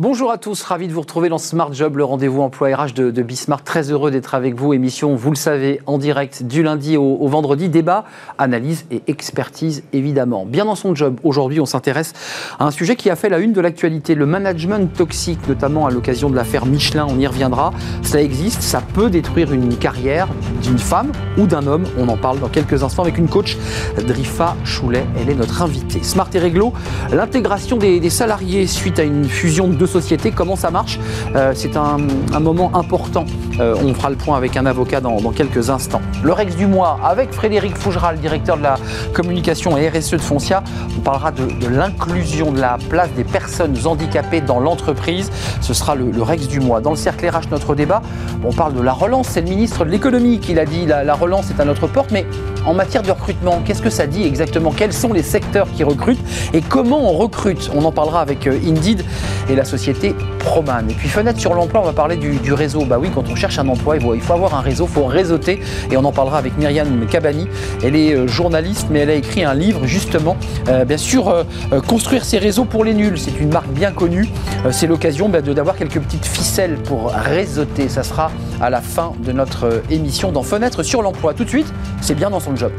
[0.00, 3.20] Bonjour à tous, ravi de vous retrouver dans Smart Job, le rendez-vous emploi RH de,
[3.20, 3.64] Bismarck.
[3.64, 4.72] Très heureux d'être avec vous.
[4.72, 7.68] Émission, vous le savez, en direct du lundi au, vendredi.
[7.68, 8.06] Débat,
[8.38, 10.46] analyse et expertise, évidemment.
[10.46, 12.14] Bien dans son job, aujourd'hui, on s'intéresse
[12.58, 15.90] à un sujet qui a fait la une de l'actualité, le management toxique, notamment à
[15.90, 17.06] l'occasion de l'affaire Michelin.
[17.06, 17.74] On y reviendra.
[18.00, 20.28] Ça existe, ça peut détruire une carrière
[20.62, 21.84] d'une femme ou d'un homme.
[21.98, 23.58] On en parle dans quelques instants avec une coach,
[23.98, 25.04] Drifa Choulet.
[25.20, 26.02] Elle est notre invitée.
[26.02, 26.72] Smart et Réglo,
[27.12, 30.98] l'intégration des, des salariés suite à une fusion de deux société, comment ça marche.
[31.34, 31.98] Euh, c'est un,
[32.40, 33.26] moment important.
[33.58, 36.00] Euh, on fera le point avec un avocat dans, quelques instants.
[36.22, 38.76] Le Rex du mois avec Frédéric Fougeral, directeur de la
[39.12, 40.62] communication et RSE de Foncia.
[40.96, 45.30] On parlera de, l'inclusion, de la place des personnes handicapées dans l'entreprise.
[45.60, 46.80] Ce sera le, Rex du mois.
[46.80, 48.02] Dans le cercle RH, notre débat,
[48.44, 49.28] on parle de la relance.
[49.28, 50.86] C'est le ministre de l'économie qui l'a dit.
[50.86, 52.10] La, la relance est à notre porte.
[52.12, 52.26] Mais
[52.64, 54.70] en matière de recrutement, qu'est-ce que ça dit exactement?
[54.70, 56.20] Quels sont les secteurs qui recrutent?
[56.52, 57.70] Et comment on recrute?
[57.74, 59.02] On en parlera avec euh, Indeed
[59.48, 60.90] et la société société Proman.
[60.90, 62.84] Et puis fenêtre sur l'emploi, on va parler du, réseau.
[62.84, 65.60] Bah oui, quand on cherche un emploi, il faut, avoir un réseau, il faut réseauter.
[65.90, 67.48] Et on en parlera avec Myriam Cabani.
[67.82, 70.36] Elle est euh, journaliste, mais elle a écrit un livre justement,
[70.68, 71.44] euh, bien sûr, euh,
[71.80, 73.18] construire ses réseaux pour les nuls.
[73.18, 74.28] C'est une marque bien connue.
[74.70, 77.88] c'est l'occasion bah, d'avoir quelques petites ficelles pour réseauter.
[77.88, 81.32] Ça sera à la fin de notre émission dans Fenêtre sur l'emploi.
[81.32, 82.72] Tout de suite, c'est bien dans son job.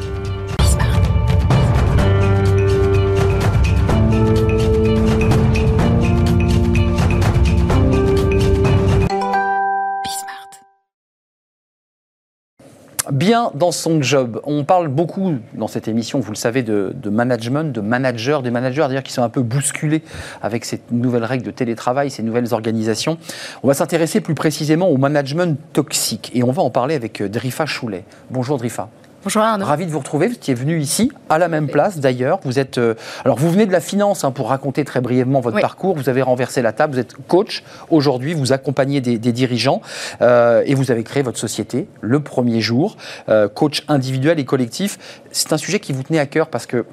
[13.12, 14.42] Bien dans son job.
[14.46, 18.86] On parle beaucoup dans cette émission, vous le savez, de, management, de managers, des managers
[18.88, 20.02] d'ailleurs qui sont un peu bousculés
[20.42, 23.18] avec ces nouvelles règles de télétravail, ces nouvelles organisations.
[23.64, 27.66] On va s'intéresser plus précisément au management toxique et on va en parler avec Drifa
[27.66, 28.06] Choulet.
[28.30, 28.90] Bonjour Drifa.
[29.24, 29.66] Bonjour Arnaud.
[29.66, 30.26] Ravi de vous retrouver.
[30.26, 32.40] Vous étiez venu ici, à la même place d'ailleurs.
[32.44, 35.62] Vous êtes, euh, alors vous venez de la finance hein, pour raconter très brièvement votre
[35.62, 35.96] parcours.
[35.96, 36.96] Vous avez renversé la table.
[36.96, 38.34] Vous êtes coach aujourd'hui.
[38.34, 39.84] Vous accompagnez des, dirigeants
[40.24, 42.98] euh, et vous avez créé votre société le premier jour,
[43.30, 44.98] euh, coach individuel et collectif.
[45.32, 46.84] C'est un sujet qui vous tenait à cœur parce que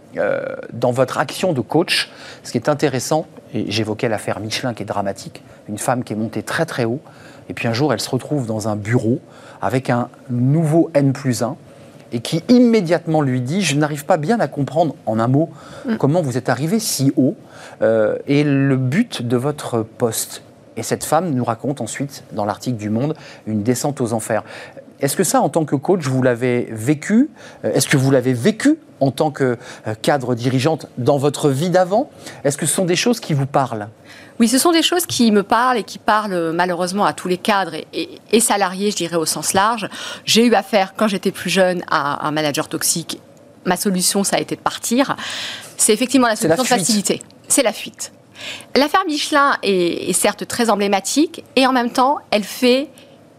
[0.74, 2.10] dans votre action de coach,
[2.42, 6.16] ce qui est intéressant, et j'évoquais l'affaire Michelin qui est dramatique, une femme qui est
[6.16, 7.00] montée très très haut.
[7.48, 9.18] Et puis un jour, elle se retrouve dans un bureau
[9.62, 11.56] avec un nouveau N plus 1
[12.12, 15.50] et qui immédiatement lui dit Je n'arrive pas bien à comprendre en un mot
[15.86, 15.96] mm.
[15.96, 17.36] comment vous êtes arrivé si haut
[17.82, 20.42] euh, et le but de votre poste.
[20.76, 23.14] Et cette femme nous raconte ensuite, dans l'article du Monde,
[23.46, 24.44] une descente aux enfers.
[25.00, 27.30] Est-ce que ça, en tant que coach, vous l'avez vécu?
[27.64, 31.70] Euh, Est-ce que vous l'avez vécu en tant que euh, cadre dirigeante dans votre vie
[31.70, 32.10] d'avant?
[32.44, 33.88] Est-ce que ce sont des choses qui vous parlent?
[34.38, 37.38] Oui, ce sont des choses qui me parlent et qui parlent malheureusement à tous les
[37.38, 39.88] cadres et, salariés, je dirais au sens large.
[40.24, 43.20] J'ai eu affaire, quand j'étais plus jeune, à un manager toxique.
[43.64, 45.16] Ma solution, ça a été de partir.
[45.76, 47.20] C'est effectivement la solution de facilité.
[47.48, 48.12] C'est la fuite.
[48.76, 52.88] L'affaire Michelin est, est certes très emblématique et en même temps, elle fait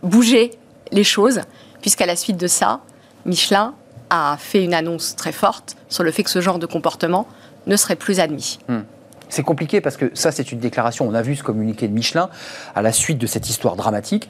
[0.03, 0.51] bouger
[0.91, 1.41] les choses,
[1.81, 2.81] puisqu'à la suite de ça,
[3.25, 3.73] Michelin
[4.09, 7.27] a fait une annonce très forte sur le fait que ce genre de comportement
[7.67, 8.59] ne serait plus admis.
[8.67, 8.81] Hmm.
[9.29, 11.07] C'est compliqué parce que ça, c'est une déclaration.
[11.07, 12.29] On a vu ce communiqué de Michelin
[12.75, 14.29] à la suite de cette histoire dramatique.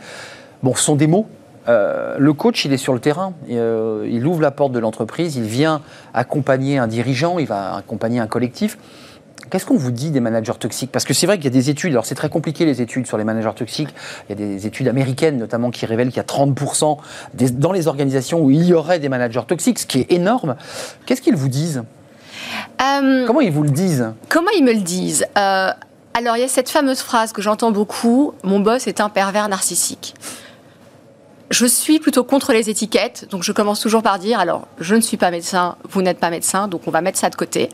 [0.61, 1.27] Bon, ce sont des mots.
[1.67, 3.33] Euh, le coach, il est sur le terrain.
[3.49, 5.35] Euh, il ouvre la porte de l'entreprise.
[5.35, 5.81] Il vient
[6.13, 7.39] accompagner un dirigeant.
[7.39, 8.77] Il va accompagner un collectif.
[9.49, 10.91] Qu'est-ce qu'on vous dit des managers toxiques?
[10.91, 13.07] Parce que c'est vrai qu'il y a des études, alors c'est très compliqué les études
[13.07, 13.89] sur les managers toxiques,
[14.27, 16.97] il y a des études américaines notamment qui révèlent qu'il y a 30%
[17.53, 20.55] dans les organisations où il y aurait des managers toxiques, ce qui est énorme.
[21.05, 21.83] Qu'est-ce qu'ils vous disent?
[22.81, 25.25] Euh, Comment ils vous le disent Comment ils me le disent?
[25.37, 25.71] Euh,
[26.13, 29.47] Alors il y a cette fameuse phrase que j'entends beaucoup, mon boss est un pervers
[29.49, 30.15] narcissique.
[31.49, 35.01] Je suis plutôt contre les étiquettes, donc je commence toujours par dire, alors je ne
[35.01, 37.69] suis pas médecin, vous n'êtes pas médecin, donc on va mettre ça de côté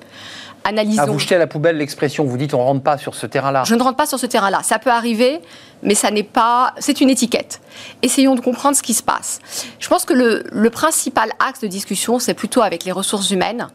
[0.65, 1.01] analysons.
[1.03, 3.25] Ah, vous jetez à la poubelle l'expression, vous dites on ne rentre pas sur ce
[3.25, 3.63] terrain-là.
[3.65, 4.61] Je ne rentre pas sur ce terrain-là.
[4.63, 5.39] Ça peut arriver,
[5.83, 6.73] mais ça n'est pas.
[6.79, 7.61] C'est une étiquette.
[8.01, 9.39] Essayons de comprendre ce qui se passe.
[9.79, 13.67] Je pense que le, le principal axe de discussion, c'est plutôt avec les ressources humaines,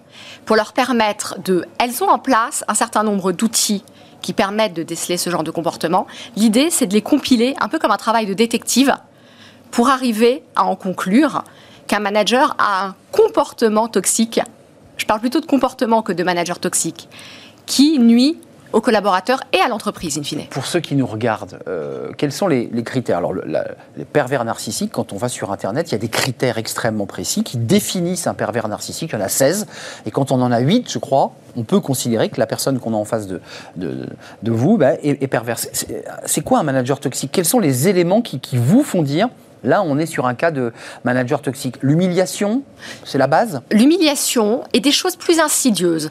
[0.44, 1.64] pour leur permettre de.
[1.78, 3.84] Elles ont en place un certain nombre d'outils
[4.20, 6.06] qui permettent de déceler ce genre de comportement.
[6.36, 8.94] L'idée, c'est de les compiler, un peu comme un travail de détective,
[9.70, 11.44] pour arriver à en conclure
[11.86, 14.40] qu'un manager a un comportement toxique
[15.00, 17.08] je parle plutôt de comportement que de manager toxique,
[17.64, 18.36] qui nuit
[18.72, 20.42] aux collaborateurs et à l'entreprise, in fine.
[20.50, 23.16] Pour ceux qui nous regardent, euh, quels sont les, critères?
[23.16, 27.06] Alors, les pervers narcissiques, quand on va sur Internet, il y a des critères extrêmement
[27.06, 29.10] précis qui définissent un pervers narcissique.
[29.12, 29.66] Il y en a 16.
[30.06, 32.92] Et quand on en a 8, je crois, on peut considérer que la personne qu'on
[32.92, 33.40] a en face de,
[34.44, 35.68] vous bah, est, perverse.
[36.26, 37.32] C'est quoi un manager toxique?
[37.32, 39.30] Quels sont les éléments qui vous font dire
[39.62, 40.72] Là, on est sur un cas de
[41.04, 41.76] manager toxique.
[41.82, 42.62] L'humiliation,
[43.04, 43.60] c'est la base?
[43.70, 46.10] L'humiliation et des choses plus insidieuses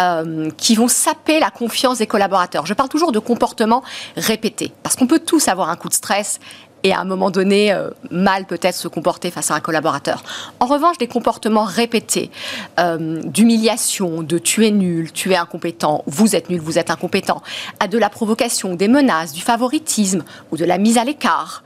[0.00, 2.66] euh, qui vont saper la confiance des collaborateurs.
[2.66, 3.82] Je parle toujours de comportements
[4.16, 6.40] répétés, parce qu'on peut tous avoir un coup de stress
[6.82, 10.22] et à un moment donné, euh, mal peut-être se comporter face à un collaborateur.
[10.60, 12.30] En revanche, des comportements répétés,
[12.78, 17.42] euh, d'humiliation, de tu es nul, tu es incompétent, vous êtes nul, vous êtes incompétent,
[17.80, 21.64] à de la provocation, des menaces, du favoritisme ou de la mise à l'écart,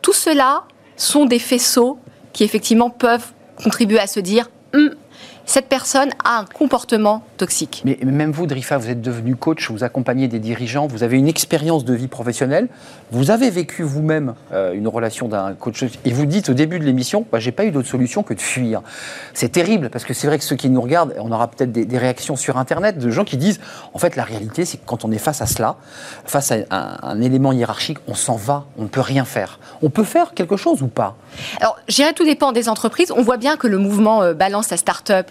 [0.00, 0.64] tout cela
[0.96, 1.98] sont des faisceaux
[2.32, 3.32] qui effectivement peuvent
[3.62, 4.94] contribuer à se dire hum,
[5.46, 7.82] cette personne a un comportement toxique.
[7.84, 11.28] Mais même vous, Drifa, vous êtes devenu coach, vous accompagnez des dirigeants, vous avez une
[11.28, 12.68] expérience de vie professionnelle,
[13.10, 16.84] vous avez vécu vous-même euh, une relation d'un coach, et vous dites au début de
[16.84, 18.82] l'émission, bah, j'ai pas eu d'autre solution que de fuir.
[19.34, 21.98] C'est terrible, parce que c'est vrai que ceux qui nous regardent, on aura peut-être des,
[21.98, 23.60] réactions sur Internet de gens qui disent,
[23.92, 25.76] en fait, la réalité, c'est que quand on est face à cela,
[26.24, 29.58] face à un, élément hiérarchique, on s'en va, on ne peut rien faire.
[29.82, 31.16] On peut faire quelque chose ou pas?
[31.60, 33.12] Alors, je dirais tout dépend des entreprises.
[33.12, 35.30] On voit bien que le mouvement euh, Balance la Start-up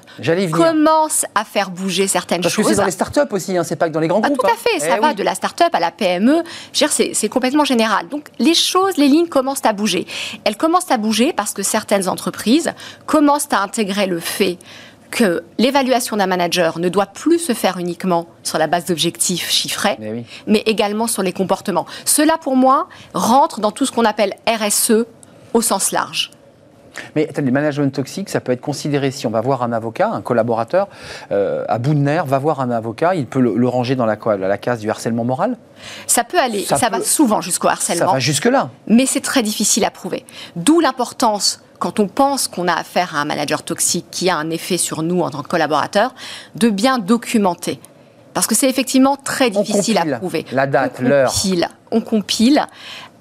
[0.51, 2.55] commence à faire bouger certaines choses.
[2.55, 4.37] Parce que c'est dans les startups aussi, hein, c'est pas que dans les grands groupes.
[4.37, 6.43] Tout à fait, ça eh va de la start-up à la PME.
[6.73, 8.07] C'est complètement général.
[8.09, 10.07] Donc les choses, les lignes commencent à bouger.
[10.43, 12.73] Elles commencent à bouger parce que certaines entreprises
[13.05, 14.57] commencent à intégrer le fait
[15.11, 19.95] que l'évaluation d'un manager ne doit plus se faire uniquement sur la base d'objectifs chiffrés,
[20.01, 21.85] eh mais également sur les comportements.
[22.03, 25.05] Cela, pour moi, rentre dans tout ce qu'on appelle RSE
[25.53, 26.31] au sens large.
[27.15, 30.21] Mais le management toxique, ça peut être considéré si on va voir un avocat, un
[30.21, 30.87] collaborateur,
[31.31, 34.17] euh, à bout de nerfs, va voir un avocat, il peut le, ranger dans la,
[34.37, 35.57] la, case du harcèlement moral?
[36.07, 38.07] Ça peut aller, ça, va souvent jusqu'au harcèlement.
[38.07, 38.69] Ça va jusque-là.
[38.87, 40.25] Mais c'est très difficile à prouver.
[40.55, 44.49] D'où l'importance quand on pense qu'on a affaire à un manager toxique qui a un
[44.51, 46.15] effet sur nous en tant que collaborateur,
[46.55, 47.77] de bien documenter.
[48.33, 50.45] Parce que c'est effectivement très difficile à prouver.
[50.53, 51.29] La date, l'heure.
[51.29, 51.67] On compile.
[51.91, 52.65] On compile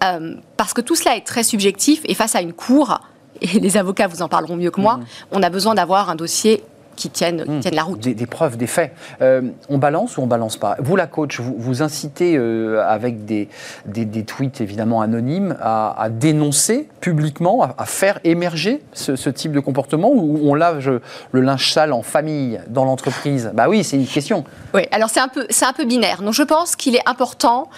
[0.05, 3.01] euh, parce que tout cela est très subjectif et face à une cour,
[3.43, 5.05] et les avocats vous en parleront mieux que moi, mmh.
[5.33, 6.65] on a besoin d'avoir un dossier
[6.97, 7.71] qui tiennent, mmh.
[7.73, 8.01] la route.
[8.01, 8.95] Des, preuves, des faits.
[9.23, 10.77] Euh, on balance ou on balance pas?
[10.79, 13.49] Vous, la coach, vous, vous incitez euh, avec des,
[13.87, 20.41] des, tweets évidemment anonymes à, dénoncer publiquement, à, faire émerger ce, type de comportement où
[20.49, 21.01] on lave
[21.33, 23.51] le linge sale en famille, dans l'entreprise?
[23.55, 24.45] Bah oui, c'est une question.
[24.75, 26.23] Oui, alors c'est un, peu, un peu binaire.
[26.23, 27.71] Donc je pense qu'il est important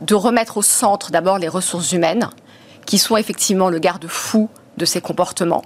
[0.00, 2.30] de remettre au centre d'abord les ressources humaines,
[2.86, 5.62] qui sont effectivement le garde-fou de ces comportements.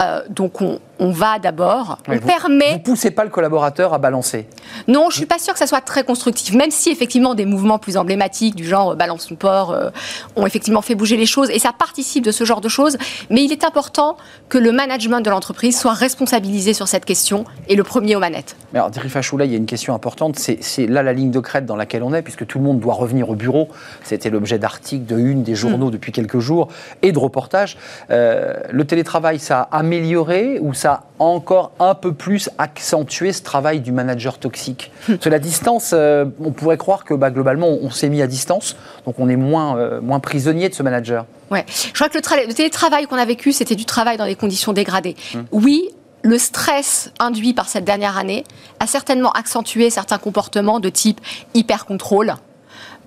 [0.00, 2.74] Euh, donc on, va d'abord, on permet...
[2.74, 4.46] Vous poussez pas le collaborateur à balancer
[4.88, 7.78] Non, je suis pas sûre que ça soit très constructif, même si effectivement des mouvements
[7.78, 9.90] plus emblématiques du genre euh, balance ton port euh,
[10.36, 12.96] ont effectivement fait bouger les choses et ça participe de ce genre de choses,
[13.30, 14.16] mais il est important
[14.48, 18.56] que le management de l'entreprise soit responsabilisé sur cette question et le premier aux manettes.
[18.72, 21.40] Mais alors, Drifa Choula, il y a une question importante, c'est là la ligne de
[21.40, 23.68] crête dans laquelle on est, puisque tout le monde doit revenir au bureau.
[24.02, 25.92] C'était l'objet d'articles, de une, des journaux hmm.
[25.92, 26.68] depuis quelques jours
[27.02, 27.76] et de reportages.
[28.08, 33.80] le télétravail, ça a amélioré ou ça a encore un peu plus accentué ce travail
[33.80, 37.90] du manager toxique Parce que la distance, euh, on pourrait croire que bah, globalement, on,
[37.90, 41.26] s'est mis à distance, donc on est moins, euh, moins prisonnier de ce manager.
[41.50, 41.64] Ouais.
[41.68, 45.16] Je crois que le, télétravail qu'on a vécu, c'était du travail dans des conditions dégradées.
[45.34, 45.44] Hum.
[45.52, 45.90] Oui,
[46.22, 48.44] le stress induit par cette dernière année
[48.80, 51.20] a certainement accentué certains comportements de type
[51.54, 52.34] hyper-contrôle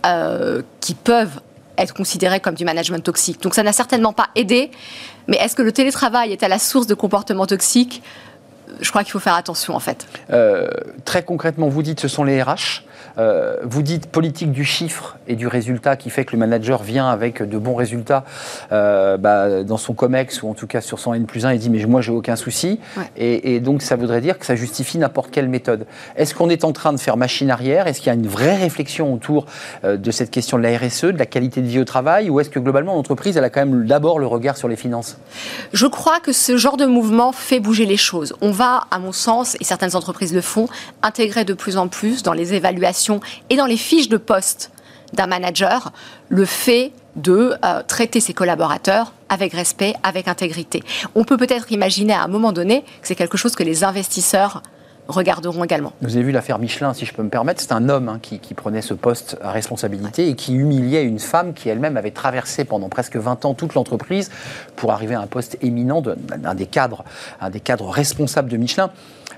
[0.06, 1.40] euh, qui peuvent
[1.78, 3.42] être considéré comme du management toxique.
[3.42, 4.72] Donc ça n'a certainement pas aidé.
[5.28, 8.04] Mais est-ce que le télétravail est à la source de comportements toxiques?
[8.82, 10.08] Je crois qu'il faut faire attention en fait.
[10.32, 10.68] Euh,
[11.06, 12.84] très concrètement, vous dites ce sont les RH.
[13.18, 17.08] Euh, vous dites politique du chiffre et du résultat qui fait que le manager vient
[17.08, 18.26] avec de bons résultats
[18.72, 21.58] euh, bah, dans son COMEX ou en tout cas sur son N plus 1 et
[21.58, 22.80] dit mais moi j'ai aucun souci.
[23.18, 25.86] Et, donc ça voudrait dire que ça justifie n'importe quelle méthode.
[26.16, 27.88] Est-ce qu'on est en train de faire machine arrière?
[27.88, 29.46] Est-ce qu'il y a une vraie réflexion autour
[29.84, 32.30] euh, de cette question de la RSE, de la qualité de vie au travail?
[32.30, 35.18] Ou est-ce que globalement l'entreprise elle a quand même d'abord le regard sur les finances?
[35.74, 38.34] Je crois que ce genre de mouvement fait bouger les choses.
[38.42, 40.68] On va, à mon sens, et certaines entreprises le font,
[41.02, 43.05] intégrer de plus en plus dans les évaluations
[43.50, 44.72] et dans les fiches de poste
[45.14, 45.92] d'un manager
[46.30, 50.84] le fait de euh, traiter ses collaborateurs avec respect, avec intégrité.
[51.16, 54.62] On peut peut-être imaginer à un moment donné que c'est quelque chose que les investisseurs
[55.08, 55.94] regarderont également.
[56.02, 57.62] Vous avez vu l'affaire Michelin, si je peux me permettre.
[57.62, 61.54] C'est un homme hein, qui, prenait ce poste à responsabilité et qui humiliait une femme
[61.54, 64.32] qui elle-même avait traversé pendant presque 20 ans toute l'entreprise
[64.76, 67.04] pour arriver à un poste éminent d'un des cadres,
[67.40, 68.90] un des cadres responsables de Michelin.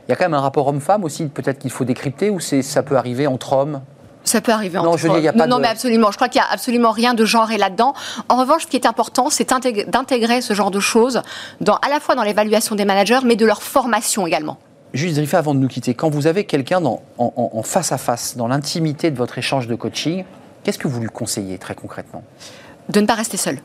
[0.08, 2.84] Il y a quand même un rapport homme-femme aussi, peut-être qu'il faut décrypter, ou ça
[2.84, 3.82] peut arriver entre hommes?
[4.24, 6.12] Ça peut arriver non, je non, mais absolument.
[6.12, 7.94] Je crois qu'il n'y a absolument rien de genré là-dedans.
[8.28, 9.50] En revanche, ce qui est important, c'est
[9.90, 11.22] d'intégrer ce genre de choses
[11.62, 14.58] dans, à la fois dans l'évaluation des managers, mais de leur formation également.
[14.94, 18.36] Juste, Drifa, avant de nous quitter, quand vous avez quelqu'un en, en, face à face,
[18.36, 20.26] dans l'intimité de votre échange de coaching,
[20.64, 22.24] qu'est-ce que vous lui conseillez très concrètement?
[22.90, 23.60] De ne pas rester seul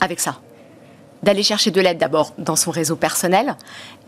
[0.00, 0.36] avec ça.
[1.24, 3.56] D'aller chercher de l'aide d'abord dans son réseau personnel,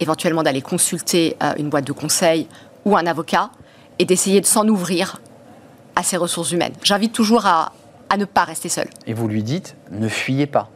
[0.01, 2.47] éventuellement d'aller consulter euh, une boîte de conseil
[2.85, 3.51] ou un avocat,
[3.99, 5.21] et d'essayer de s'en ouvrir
[5.97, 6.75] à ses ressources humaines.
[6.83, 7.73] J'invite toujours à,
[8.17, 8.89] ne pas rester seul.
[9.07, 10.71] Et vous lui dites, ne fuyez pas.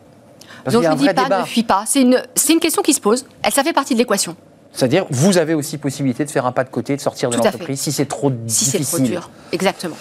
[0.70, 1.84] Donc je ne dis pas, ne fuis pas.
[1.86, 3.26] C'est une, une question qui se pose.
[3.42, 4.34] Elle, ça fait partie de l'équation.
[4.72, 7.80] C'est-à-dire, vous avez aussi possibilité de faire un pas de côté, de sortir de l'entreprise
[7.80, 8.84] si c'est trop difficile.
[8.84, 9.96] Si c'est trop dur, exactement.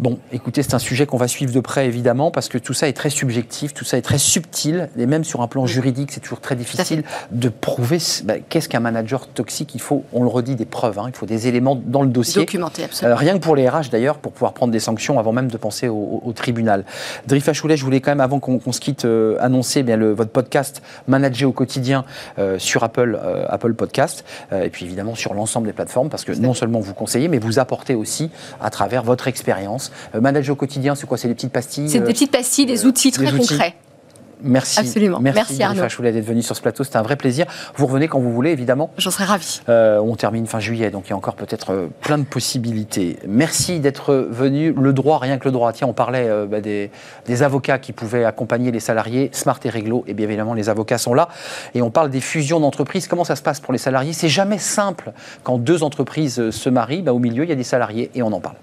[0.00, 2.88] Bon, écoutez, c'est un sujet qu'on va suivre de près, évidemment, parce que tout ça
[2.88, 6.18] est très subjectif, tout ça est très subtil, et même sur un plan juridique, c'est
[6.18, 9.72] toujours très difficile de prouver bah, qu'est-ce qu'un manager toxique.
[9.76, 11.04] Il faut, on le redit, des preuves, hein.
[11.06, 12.42] il faut des éléments dans le dossier.
[12.42, 13.14] Documenté, absolument.
[13.14, 15.56] Euh, rien que pour les RH, d'ailleurs, pour pouvoir prendre des sanctions avant même de
[15.56, 16.84] penser au, tribunal.
[17.28, 20.12] Drifa Choulet, je voulais quand même, avant qu'on se quitte, euh, annoncer eh bien, le,
[20.12, 22.04] votre podcast Manager au quotidien
[22.40, 26.52] euh, sur Apple, Apple Podcast, et puis évidemment sur l'ensemble des plateformes, parce que non
[26.52, 29.83] seulement vous conseillez, mais vous apportez aussi à travers votre expérience
[30.14, 31.18] euh, manager au quotidien, c'est quoi?
[31.18, 33.76] C'est des petites pastilles C'est des euh, petites pastilles, des outils très concrets.
[34.44, 34.80] Merci.
[34.80, 35.20] Absolument.
[35.20, 35.88] Merci, Arnaud.
[35.88, 36.84] Choulet d'être venu sur ce plateau.
[36.84, 37.46] C'était un vrai plaisir.
[37.76, 38.90] Vous revenez quand vous voulez, évidemment.
[38.98, 39.62] J'en serais ravi.
[39.68, 43.18] Euh, on termine fin juillet, donc il y a encore peut-être plein de possibilités.
[43.26, 44.74] Merci d'être venu.
[44.78, 45.72] Le droit, rien que le droit.
[45.72, 46.90] Tiens, on parlait bah, des,
[47.42, 49.30] avocats qui pouvaient accompagner les salariés.
[49.32, 51.28] Smart et Réglo, et bien évidemment, les avocats sont là.
[51.74, 53.08] Et on parle des fusions d'entreprises.
[53.08, 54.12] Comment ça se passe pour les salariés?
[54.12, 55.12] C'est jamais simple.
[55.42, 58.32] Quand deux entreprises se marient, bah, au milieu, il y a des salariés et on
[58.32, 58.56] en parle.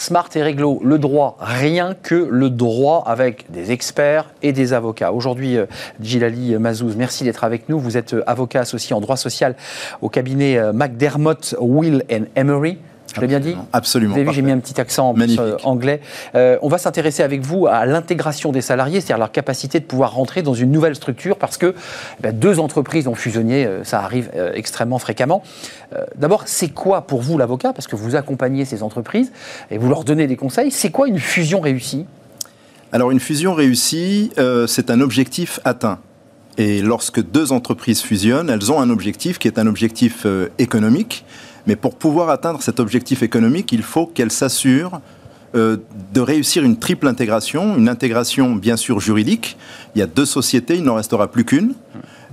[0.00, 5.12] Smart et Réglo, le droit, rien que le droit avec des experts et des avocats.
[5.12, 5.66] Aujourd'hui, euh,
[6.00, 7.78] Gilali Mazouz, merci d'être avec nous.
[7.78, 9.56] Vous êtes euh, avocat associé en droit social
[10.00, 12.78] au cabinet euh, McDermott, Will and Emery.
[13.14, 14.14] Je l'ai bien dit Absolument.
[14.14, 16.00] Vous avez vu, j'ai mis un petit accent euh, anglais.
[16.34, 20.12] Euh, on va s'intéresser avec vous à l'intégration des salariés, c'est-à-dire leur capacité de pouvoir
[20.14, 21.74] rentrer dans une nouvelle structure parce que
[22.18, 25.42] eh ben, deux entreprises ont fusionné, euh, ça arrive extrêmement fréquemment.
[26.16, 29.32] D'abord, c'est quoi pour vous l'avocat Parce que vous accompagnez ces entreprises
[29.70, 30.70] et vous leur donnez des conseils.
[30.70, 32.06] C'est quoi une fusion réussie?
[32.92, 34.30] Alors, une fusion réussie,
[34.66, 35.98] c'est un objectif atteint.
[36.58, 40.26] Et lorsque deux entreprises fusionnent, elles ont un objectif qui est un objectif
[40.58, 41.24] économique
[41.66, 45.00] mais pour pouvoir atteindre cet objectif économique, il faut qu'elle s'assure
[45.56, 45.78] euh,
[46.14, 49.56] de réussir une triple intégration, une intégration bien sûr juridique.
[49.94, 51.74] Il y a deux sociétés, il n'en restera plus qu'une.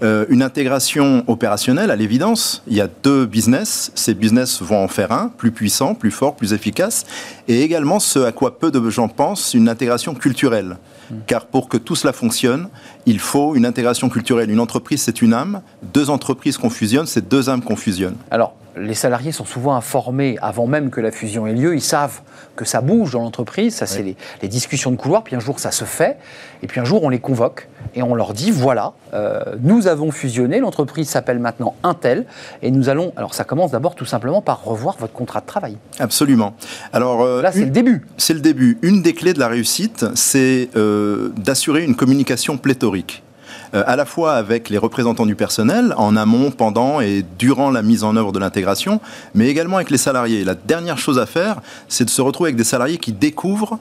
[0.03, 2.61] Euh, une intégration opérationnelle, à l'évidence.
[2.67, 3.91] Il y a deux business.
[3.95, 7.05] Ces business vont en faire un, plus puissant, plus fort, plus efficace.
[7.47, 10.77] Et également, ce à quoi peu de gens pensent, une intégration culturelle.
[11.25, 12.67] Car pour que tout cela fonctionne,
[13.05, 14.51] il faut une intégration culturelle.
[14.51, 15.61] Une entreprise, c'est une âme.
[15.81, 18.15] Deux entreprises qu'on fusionne, c'est deux âmes qu'on fusionne.
[18.29, 21.75] Alors, les salariés sont souvent informés avant même que la fusion ait lieu.
[21.75, 22.21] Ils savent
[22.55, 23.75] que ça bouge dans l'entreprise.
[23.75, 25.23] Ça, c'est les, discussions de couloir.
[25.23, 26.17] Puis un jour, ça se fait.
[26.63, 30.11] Et puis un jour, on les convoque et on leur dit voilà, euh, nous avons
[30.11, 30.59] fusionné.
[30.59, 32.25] L'entreprise s'appelle maintenant Intel.
[32.61, 33.13] Et nous allons.
[33.15, 35.77] Alors, ça commence d'abord tout simplement par revoir votre contrat de travail.
[35.99, 36.55] Absolument.
[36.93, 38.05] Alors, euh, là, c'est le début.
[38.17, 38.77] C'est le début.
[38.81, 43.23] Une des clés de la réussite, c'est euh, d'assurer une communication pléthorique.
[43.73, 47.81] Euh, à la fois avec les représentants du personnel, en amont, pendant et durant la
[47.81, 49.01] mise en œuvre de l'intégration,
[49.33, 50.43] mais également avec les salariés.
[50.43, 53.79] La dernière chose à faire, c'est de se retrouver avec des salariés qui découvrent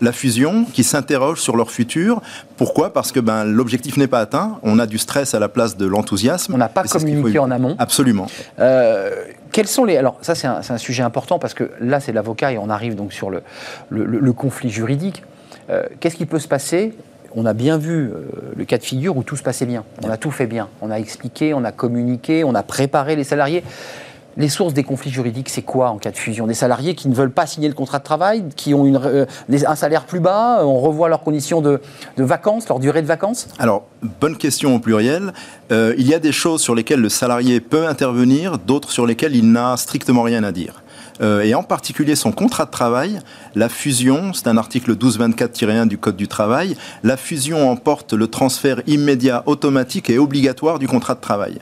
[0.00, 2.20] la fusion, qui s'interrogent sur leur futur.
[2.56, 2.92] Pourquoi?
[2.92, 4.58] Parce que ben, l'objectif n'est pas atteint.
[4.62, 6.54] On a du stress à la place de l'enthousiasme.
[6.54, 7.76] On n'a pas communiqué en amont.
[7.78, 8.26] Absolument.
[8.58, 12.52] Euh, quels sont les alors ça c'est un, sujet important parce que là c'est l'avocat
[12.52, 13.42] et on arrive donc sur le,
[13.90, 15.22] le, conflit juridique.
[15.70, 16.94] Euh, qu'est-ce qui peut se passer
[17.34, 19.84] on a bien vu euh, le cas de figure où tout se passait bien.
[20.04, 20.68] On a tout fait bien.
[20.80, 23.62] On a expliqué, on a communiqué, on a préparé les salariés.
[24.36, 26.46] Les sources des conflits juridiques, c'est quoi en cas de fusion?
[26.46, 29.74] Des salariés qui ne veulent pas signer le contrat de travail, qui ont euh, un
[29.74, 31.80] salaire plus bas, on revoit leurs conditions de,
[32.16, 33.48] vacances, leur durée de vacances?
[33.58, 33.86] Alors,
[34.20, 35.32] bonne question au pluriel.
[35.72, 39.34] Euh, il y a des choses sur lesquelles le salarié peut intervenir, d'autres sur lesquelles
[39.34, 40.84] il n'a strictement rien à dire.
[41.20, 43.20] Euh, et en particulier son contrat de travail,
[43.54, 48.82] la fusion, c'est un article 1224-1 du Code du travail, la fusion emporte le transfert
[48.86, 51.58] immédiat, automatique et obligatoire du contrat de travail.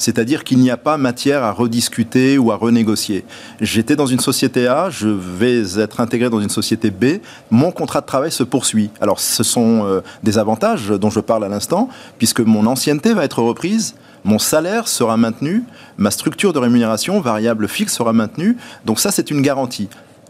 [0.00, 3.22] C'est-à-dire qu'il n'y a pas matière à rediscuter ou à renégocier.
[3.60, 8.00] J'étais dans une société A, je vais être intégré dans une société B, mon contrat
[8.00, 8.90] de travail se poursuit.
[9.02, 13.24] Alors ce sont euh, des avantages dont je parle à l'instant, puisque mon ancienneté va
[13.24, 15.64] être reprise, mon salaire sera maintenu,
[15.96, 18.56] ma structure de rémunération variable fixe sera maintenue.
[18.84, 19.88] Donc ça, c'est une garantie.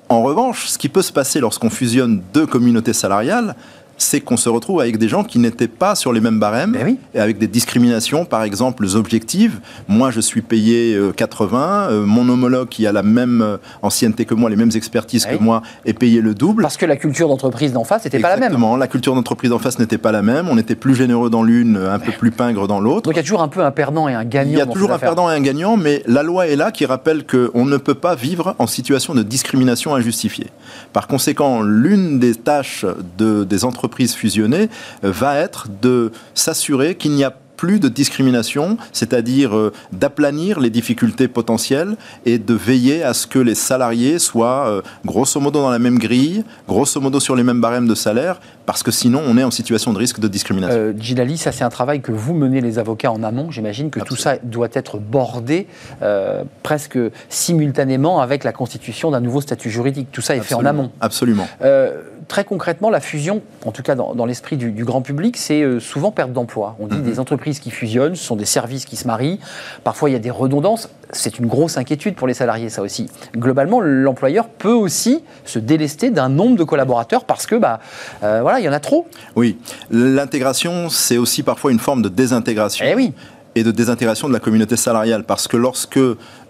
[0.08, 3.54] En revanche, ce qui peut se passer lorsqu'on fusionne deux communautés salariales,
[4.02, 6.82] c'est qu'on se retrouve avec des gens qui n'étaient pas sur les mêmes barèmes, Ben
[6.84, 6.98] oui.
[7.14, 9.60] et avec des discriminations, par exemple, objectives.
[9.88, 14.24] Moi, je suis payé euh, 80, euh, mon homologue qui a la même euh, ancienneté
[14.24, 15.36] que moi, les mêmes expertises Oui.
[15.38, 16.62] que moi, est payé le double.
[16.62, 18.44] Parce que la culture d'entreprise d'en face n'était pas la même.
[18.44, 18.76] Exactement.
[18.76, 20.48] La culture d'entreprise en face n'était pas la même.
[20.48, 23.02] On était plus généreux dans l'une, un peu plus pingre dans l'autre.
[23.02, 24.50] Donc il y a toujours un peu un perdant et un gagnant.
[24.52, 26.70] Il y a dans toujours un perdant et un gagnant, mais la loi est là
[26.72, 30.46] qui rappelle qu'on ne peut pas vivre en situation de discrimination injustifiée.
[30.94, 32.86] Par conséquent, l'une des tâches
[33.18, 34.68] de- des entreprises fusionnées
[35.04, 40.70] euh, va être de s'assurer qu'il n'y a plus de discrimination, c'est-à-dire euh, d'aplanir les
[40.70, 45.68] difficultés potentielles et de veiller à ce que les salariés soient euh, grosso modo dans
[45.68, 49.36] la même grille, grosso modo sur les mêmes barèmes de salaire, parce que sinon on
[49.36, 50.74] est en situation de risque de discrimination.
[50.74, 53.50] Euh, Gilali, ça c'est un travail que vous menez les avocats en amont.
[53.50, 55.66] J'imagine que tout ça doit être bordé
[56.02, 56.98] euh, presque
[57.28, 60.08] simultanément avec la constitution d'un nouveau statut juridique.
[60.12, 60.82] Tout ça est fait en Absolument.
[60.84, 60.92] amont.
[61.00, 61.48] Absolument.
[61.62, 65.36] Euh, très concrètement, la fusion, en tout cas dans, dans l'esprit du, du grand public,
[65.36, 66.76] c'est euh, souvent perte d'emploi.
[66.78, 67.02] On dit Mhm.
[67.02, 69.40] des entreprises qui fusionnent, ce sont des services qui se marient.
[69.82, 70.88] Parfois, il y a des redondances.
[71.12, 73.08] C'est une grosse inquiétude pour les salariés, ça aussi.
[73.36, 77.80] Globalement, l'employeur peut aussi se délester d'un nombre de collaborateurs parce que, bah,
[78.22, 79.08] euh, voilà, il y en a trop.
[79.34, 79.58] Oui,
[79.90, 82.86] l'intégration, c'est aussi parfois une forme de désintégration.
[82.88, 83.12] Eh oui.
[83.54, 85.24] Et de désintégration de la communauté salariale.
[85.24, 85.98] Parce que lorsque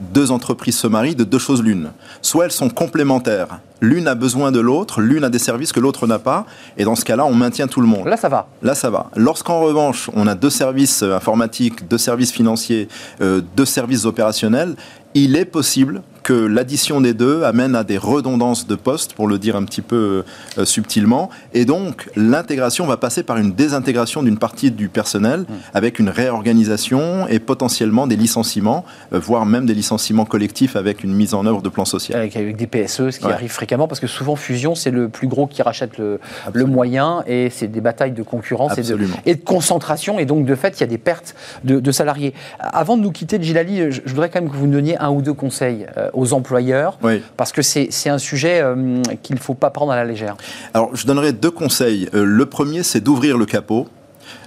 [0.00, 1.90] deux entreprises se marient, de deux choses l'une.
[2.22, 3.60] Soit elles sont complémentaires.
[3.80, 6.44] L'une a besoin de l'autre, l'une a des services que l'autre n'a pas.
[6.76, 8.06] Et dans ce cas-là, on maintient tout le monde.
[8.06, 8.48] Là, ça va.
[8.62, 9.10] Là, ça va.
[9.16, 12.88] Lorsqu'en revanche, on a deux services euh, informatiques, deux services financiers,
[13.22, 14.74] euh, deux services opérationnels,
[15.14, 19.38] il est possible que l'addition des deux amène à des redondances de postes, pour le
[19.38, 20.24] dire un petit peu
[20.58, 21.30] euh, subtilement.
[21.54, 27.26] Et donc, l'intégration va passer par une désintégration d'une partie du personnel, avec une réorganisation
[27.28, 31.62] et potentiellement des licenciements, euh, voire même des licenciements collectifs avec une mise en œuvre
[31.62, 32.14] de plans sociaux.
[32.16, 33.32] Avec, avec des PSE, ce qui Ouais.
[33.32, 36.18] arrive fréquemment, parce que souvent, fusion, c'est le plus gros qui rachète le,
[36.52, 39.16] le moyen, et c'est des batailles de concurrence et de, Absolument.
[39.26, 41.34] et de concentration, et donc de fait, il y a des pertes
[41.64, 42.34] de, de salariés.
[42.58, 45.10] Avant de nous quitter, Gilali, je, je voudrais quand même que vous nous donniez un
[45.10, 47.22] ou deux conseils euh, aux employeurs, Oui.
[47.36, 50.36] parce que c'est c'est un sujet euh, qu'il ne faut pas prendre à la légère.
[50.74, 52.08] Alors, je donnerai deux conseils.
[52.14, 53.88] Euh, le premier, c'est d'ouvrir le capot.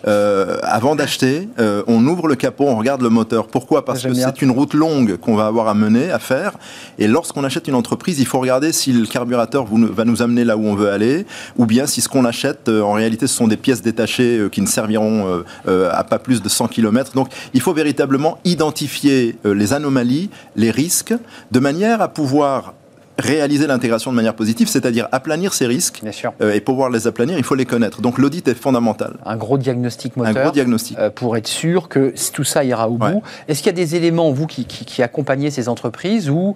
[0.05, 3.47] Euh, avant d'acheter, euh, on ouvre le capot, on regarde le moteur.
[3.47, 3.85] Pourquoi?
[3.85, 6.53] Parce que c'est une route longue qu'on va avoir à mener, à faire.
[6.99, 10.57] Et lorsqu'on achète une entreprise, il faut regarder si le carburateur va nous amener là
[10.57, 11.25] où on veut aller,
[11.57, 14.61] ou bien si ce qu'on achète, euh, en réalité, ce sont des pièces détachées qui
[14.61, 17.13] ne serviront à pas plus de 100 km.
[17.13, 21.13] Donc, il faut véritablement identifier les anomalies, les risques,
[21.51, 22.73] de manière à pouvoir
[23.19, 25.99] réaliser l'intégration de manière positive, c'est-à-dire aplanir ces risques.
[26.01, 26.33] Bien sûr.
[26.41, 28.01] Euh, et pour pouvoir les aplanir, il faut les connaître.
[28.01, 29.17] Donc l'audit est fondamental.
[29.25, 30.43] Un gros diagnostic Un moteur.
[30.43, 30.97] gros diagnostic.
[30.97, 33.13] euh, pour être sûr que tout ça ira au Ouais.
[33.13, 33.21] bout.
[33.47, 36.55] Est-ce qu'il y a des éléments, vous, qui, qui, qui accompagnez ces entreprises où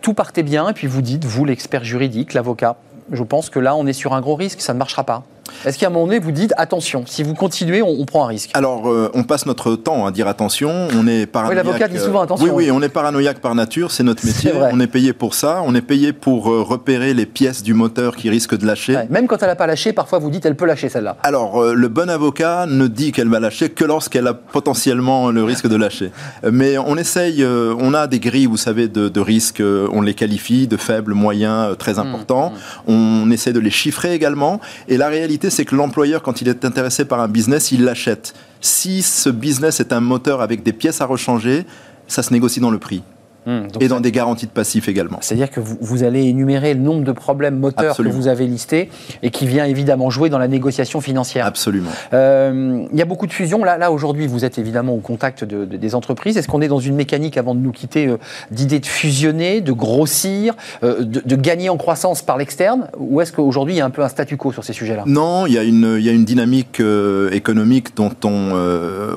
[0.00, 2.76] tout partait bien et puis vous dites, vous, l'expert juridique, l'avocat,
[3.10, 5.24] je pense que là, on est sur un gros risque, ça ne marchera pas
[5.64, 8.28] Est-ce qu'à un moment donné, vous dites, attention, si vous continuez, on, on prend un
[8.28, 10.88] risque Alors, euh, on passe notre temps à dire attention.
[10.96, 11.64] On est paranoïaque.
[11.64, 12.46] l'avocat dit souvent euh, attention.
[12.46, 13.90] Oui, oui, on est paranoïaque par nature.
[13.90, 14.52] C'est notre métier.
[14.72, 15.62] On est payé pour ça.
[15.64, 18.96] On est payé pour euh, repérer les pièces du moteur qui risquent de lâcher.
[18.96, 21.16] Ouais, Même quand elle n'a pas lâché, parfois vous dites, elle peut lâcher celle-là.
[21.22, 25.44] Alors, euh, le bon avocat ne dit qu'elle va lâcher que lorsqu'elle a potentiellement le
[25.44, 26.10] risque de lâcher.
[26.50, 30.66] Mais on essaye, on a des grilles, vous savez, de, de risques, on les qualifie
[30.66, 32.52] de faibles, moyens, très importants.
[32.86, 34.60] On essaie de les chiffrer également.
[34.88, 38.34] Et la réalité, c'est que l'employeur, quand il est intéressé par un business, il l'achète.
[38.60, 41.64] Si ce business est un moteur avec des pièces à rechanger,
[42.06, 43.02] ça se négocie dans le prix.
[43.44, 45.18] Hum, Et dans des garanties de passif également.
[45.20, 48.14] C'est-à-dire que vous, vous allez énumérer le nombre de problèmes moteurs Absolument.
[48.14, 48.88] que vous avez listés
[49.24, 51.44] et qui vient évidemment jouer dans la négociation financière.
[51.44, 51.90] Absolument.
[52.12, 53.64] Euh, il y a beaucoup de fusions.
[53.64, 56.36] Là, là aujourd'hui, vous êtes évidemment au contact de- de- des entreprises.
[56.36, 58.16] Est-ce qu'on est dans une mécanique, avant de nous quitter, euh,
[58.52, 62.86] d'idée de fusionner, de grossir, euh, de, de gagner en croissance par l'externe?
[62.96, 65.02] Ou est-ce qu'aujourd'hui, il y a un peu un statu quo sur ces sujets-là?
[65.06, 68.52] Non, il y a une, il y a une dynamique euh, économique dont on,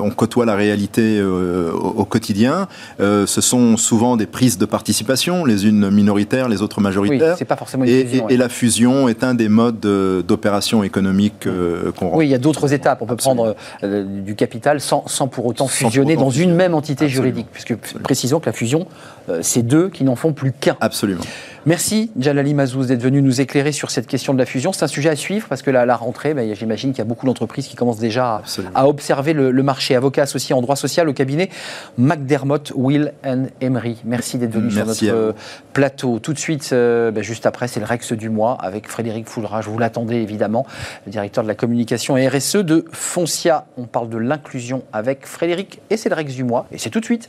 [0.02, 2.66] on côtoie la réalité au, au quotidien.
[2.98, 7.36] Ce sont souvent des prises de participation, les unes minoritaires, les autres Oui, majoritaires.
[7.38, 8.22] c'est pas forcément une et, fusion.
[8.24, 8.34] et- ouais.
[8.34, 12.16] et la fusion est un des modes d'opération économique euh, qu'on.
[12.16, 13.02] Oui, il y a d'autres étapes.
[13.02, 13.42] On peut Absolument.
[13.44, 17.04] prendre euh, du capital sans, sans pour autant fusionner pour autant dans une même entité
[17.04, 17.24] Absolument.
[17.24, 17.46] juridique.
[17.52, 18.86] Puisque précisons que la fusion,
[19.28, 20.76] euh, c'est deux qui n'en font plus qu'un.
[20.80, 21.24] Absolument.
[21.66, 24.72] Merci Jalali Mazouz d'être venu nous éclairer sur cette question de la fusion.
[24.72, 27.04] C'est un sujet à suivre parce que la, la rentrée, ben, j'imagine qu'il y a
[27.04, 28.72] beaucoup d'entreprises qui commencent déjà à, Absolument.
[28.76, 29.96] à observer le, le marché.
[29.96, 31.50] Avocat associé en droit social au cabinet
[31.98, 33.96] McDermott, Will and Emery.
[34.04, 35.32] Merci d'être venu sur notre euh,
[35.72, 36.20] plateau.
[36.20, 39.60] Tout de suite, euh, ben, juste après, c'est le Rex du mois avec Frédéric Foulera.
[39.60, 40.66] Je vous l'attendais évidemment,
[41.04, 43.66] le directeur de la communication et RSE de Foncia.
[43.76, 46.66] On parle de l'inclusion avec Frédéric et c'est le Rex du mois.
[46.70, 47.28] Et c'est tout de suite.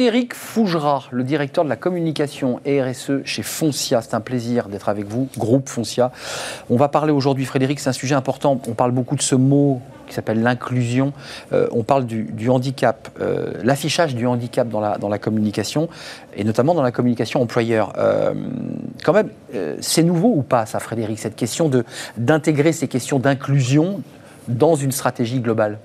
[0.00, 4.00] Frédéric Fougera, le directeur de la communication RSE chez Foncia.
[4.00, 6.10] C'est un plaisir d'être avec vous, groupe Foncia.
[6.70, 8.58] On va parler aujourd'hui, Frédéric, c'est un sujet important.
[8.66, 11.12] On parle beaucoup de ce mot qui s'appelle l'inclusion.
[11.52, 15.90] Euh, on parle du, handicap, euh, l'affichage du handicap dans la, dans la communication,
[16.34, 17.92] et notamment dans la communication employeur.
[17.98, 18.32] Euh,
[19.04, 19.28] quand même,
[19.82, 21.70] c'est nouveau ou pas, ça, Frédéric, cette question
[22.16, 24.00] d'intégrer ces questions d'inclusion
[24.48, 25.76] dans une stratégie globale?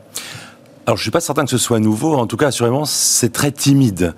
[0.88, 2.14] Alors, je suis pas certain que ce soit nouveau.
[2.14, 4.14] En tout cas, assurément, c'est très timide.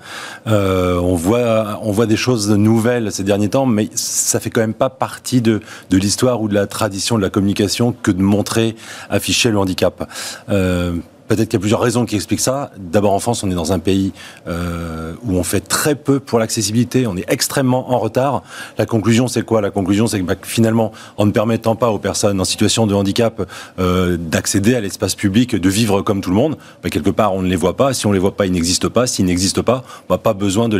[0.46, 4.60] Euh, on voit, on voit des choses nouvelles ces derniers temps, mais ça fait quand
[4.60, 8.20] même pas partie de, de l'histoire ou de la tradition de la communication que de
[8.20, 8.76] montrer,
[9.08, 10.10] afficher le handicap.
[10.50, 10.96] Euh,
[11.28, 12.70] Peut-être qu'il y a plusieurs raisons qui expliquent ça.
[12.78, 14.12] D'abord, en France, on est dans un pays
[14.46, 17.06] euh, où on fait très peu pour l'accessibilité.
[17.06, 18.42] On est extrêmement en retard.
[18.78, 19.60] La conclusion, c'est quoi?
[19.60, 22.94] La conclusion, c'est que bah, finalement, en ne permettant pas aux personnes en situation de
[22.94, 23.46] handicap
[23.78, 27.42] euh, d'accéder à l'espace public, de vivre comme tout le monde, bah, quelque part, on
[27.42, 27.92] ne les voit pas.
[27.92, 29.06] Si on les voit pas, ils n'existent pas.
[29.06, 30.76] S'ils n'existent pas, on n'a pas besoin de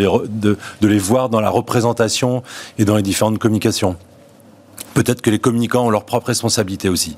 [0.81, 2.43] les voir dans la représentation
[2.79, 3.97] et dans les différentes communications
[4.95, 7.17] peut-être que les communicants ont leur propre responsabilité aussi.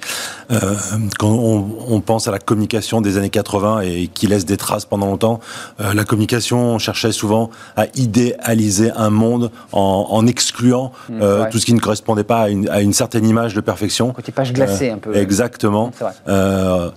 [0.51, 0.75] Euh,
[1.19, 5.07] quand on, pense à la communication des années 80 et qui laisse des traces pendant
[5.07, 5.41] longtemps,
[5.81, 11.67] euh, la communication cherchait souvent à idéaliser un monde en, excluant mmh, euh, tout ce
[11.67, 14.13] qui ne correspondait pas à une, certaine image de perfection.
[14.13, 15.15] Côté page glacée un peu.
[15.17, 15.93] Exactement.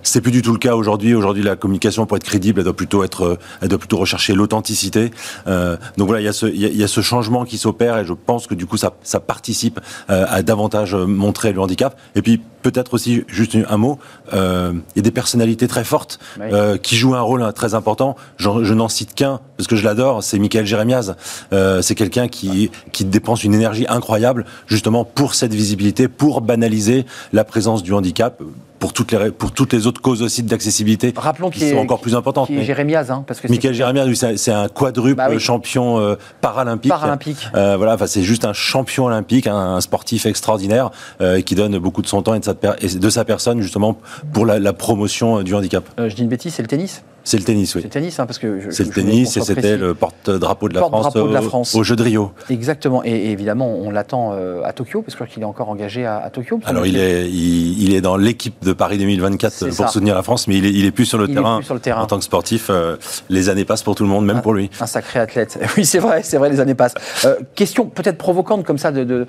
[0.02, 1.14] C'est plus du tout le cas aujourd'hui.
[1.14, 5.10] Aujourd'hui, la communication pour être crédible, elle doit plutôt être, elle doit plutôt rechercher l'authenticité.
[5.46, 8.12] donc voilà, il y, a ce, il y, a ce changement qui s'opère et je
[8.12, 10.63] pense que du coup, ça, ça participe à davantage
[10.94, 11.98] euh, montrer le handicap.
[12.14, 13.98] Et puis peut-être aussi juste un mot,
[14.32, 18.16] euh, il y a des personnalités très fortes euh, qui jouent un rôle très important.
[18.38, 21.14] Je, n'en cite qu'un parce que je l'adore, c'est Michael Jérémiaz.
[21.52, 27.44] c'est quelqu'un qui qui dépense une énergie incroyable justement pour cette visibilité, pour banaliser la
[27.44, 28.42] présence du handicap
[28.84, 32.14] pour toutes les, pour toutes les autres causes aussi d'accessibilité Rappelons qui sont encore plus
[32.14, 32.48] importantes.
[32.48, 36.90] Qui est Jérémiaz, hein, parce que Michael Jérémiaz, c'est un quadruple bah champion euh, paralympique.
[36.90, 37.48] Paralympique.
[37.54, 40.90] Euh, voilà, enfin c'est juste un champion olympique, un, sportif extraordinaire
[41.22, 43.98] euh, qui donne beaucoup de son temps et de sa, de sa personne justement
[44.32, 45.84] pour la, promotion du handicap.
[45.98, 47.02] je dis une bêtise, c'est le tennis?
[47.24, 47.80] C'est le tennis, oui.
[47.80, 50.80] C'est le tennis, hein, parce que c'est le tennis et c'était le porte-drapeau de, la
[50.82, 52.32] France, de la France au, Jeu de Rio.
[52.50, 56.60] Exactement, et, évidemment on l'attend euh, à Tokyo, parce qu'il est encore engagé à, Tokyo.
[56.66, 60.58] Alors il est, il, est dans l'équipe de Paris 2024 pour soutenir la France, mais
[60.58, 62.02] il est, il est plus sur le, terrain, sur le terrain.
[62.02, 62.96] En tant que sportif, euh,
[63.30, 64.70] les années passent pour tout le monde, même pour lui.
[64.80, 65.58] Un sacré athlète.
[65.76, 66.94] Oui, c'est vrai, c'est vrai, les années passent.
[67.24, 69.26] Euh, question peut-être provocante comme ça de,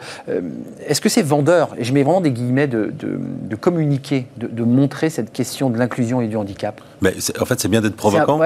[0.85, 5.09] est-ce que c'est vendeur Et je mets vraiment des guillemets de, de communiquer, de, montrer
[5.09, 6.81] cette question de l'inclusion et du handicap?
[7.01, 8.39] Mais en fait, c'est bien d'être provocant.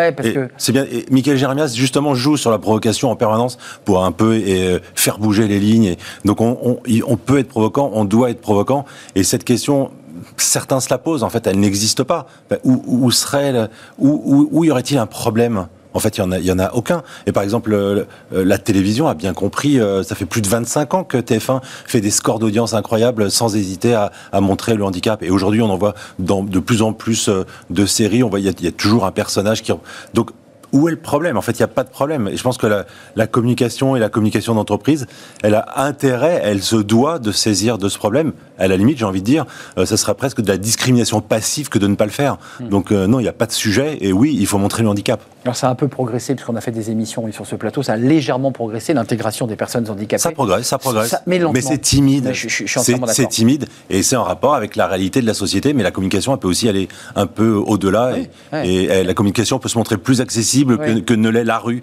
[0.57, 0.85] C'est bien.
[0.91, 4.79] Et Michael Jérémias justement joue sur la provocation en permanence pour un peu et, euh,
[4.95, 5.95] faire bouger les lignes.
[6.25, 8.85] donc on, on, peut être provocant, on doit être provocant.
[9.15, 9.91] Et cette question,
[10.37, 11.23] certains se la posent.
[11.23, 12.27] En fait, elle n'existe pas.
[12.63, 15.67] Où, où serait, où, où y aurait-il un problème?
[15.93, 17.03] En fait, il n'y en, en a aucun.
[17.25, 20.93] Et par exemple, euh, la télévision a bien compris, euh, ça fait plus de 25
[20.93, 25.23] ans que TF1 fait des scores d'audience incroyables sans hésiter à, montrer le handicap.
[25.23, 28.39] Et aujourd'hui, on en voit dans de plus en plus euh, de séries, on voit,
[28.39, 29.71] il y, a toujours un personnage qui...
[30.13, 30.31] Donc,
[30.71, 31.37] où est le problème?
[31.37, 32.27] En fait, il n'y a pas de problème.
[32.27, 35.07] Et je pense que la, la communication et la communication d'entreprise,
[35.41, 38.33] elle a intérêt, elle se doit de saisir de ce problème.
[38.57, 39.45] À la limite, j'ai envie de dire,
[39.77, 42.37] euh, ça serait presque de la discrimination passive que de ne pas le faire.
[42.59, 42.69] Hmm.
[42.69, 43.97] Donc euh, non, il n'y a pas de sujet.
[44.01, 45.21] Et oui, il faut montrer le handicap.
[45.45, 47.93] Alors ça a un peu progressé, puisqu'on a fait des émissions sur ce plateau, ça
[47.93, 50.21] a légèrement progressé, l'intégration des personnes handicapées.
[50.21, 51.15] Ça progresse, ça progresse.
[51.25, 52.31] mais, c'est timide.
[52.33, 55.73] C'est timide et c'est en rapport avec la réalité de la société.
[55.73, 58.15] Mais la communication, elle peut aussi aller un peu au-delà.
[58.63, 61.81] et la communication peut se montrer plus accessible que, ne l'est la rue.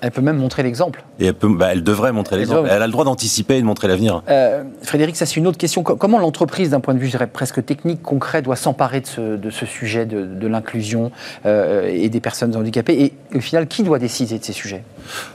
[0.00, 1.04] Elle peut même montrer l'exemple.
[1.18, 2.68] Et elle, peut, bah, elle devrait montrer l'exemple.
[2.70, 4.22] Elle a le droit d'anticiper et de montrer l'avenir.
[4.28, 5.82] Euh, Frédéric, ça c'est une autre question.
[5.82, 9.36] Comment l'entreprise, d'un point de vue, je dirais, presque technique, concret, doit s'emparer de ce,
[9.36, 11.10] de ce, sujet de, l'inclusion
[11.46, 13.02] euh, et des personnes handicapées?
[13.02, 14.82] Et au final, qui doit décider de ces sujets?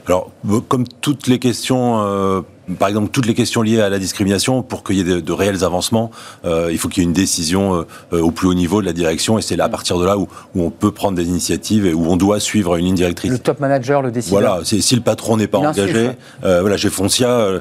[0.06, 0.30] Alors,
[0.68, 2.42] comme toutes les questions euh,
[2.78, 5.64] par exemple, toutes les questions liées à la discrimination, pour qu'il y ait de, réels
[5.64, 6.10] avancements,
[6.44, 8.92] euh, il faut qu'il y ait une décision euh, au plus haut niveau de la
[8.92, 11.92] direction, et c'est là à partir de là où, on peut prendre des initiatives et
[11.92, 13.30] où on doit suivre une ligne directrice.
[13.30, 14.30] Le top manager le décide.
[14.30, 16.10] Voilà, si le patron n'est pas engagé,
[16.44, 17.60] euh, voilà, chez Foncia,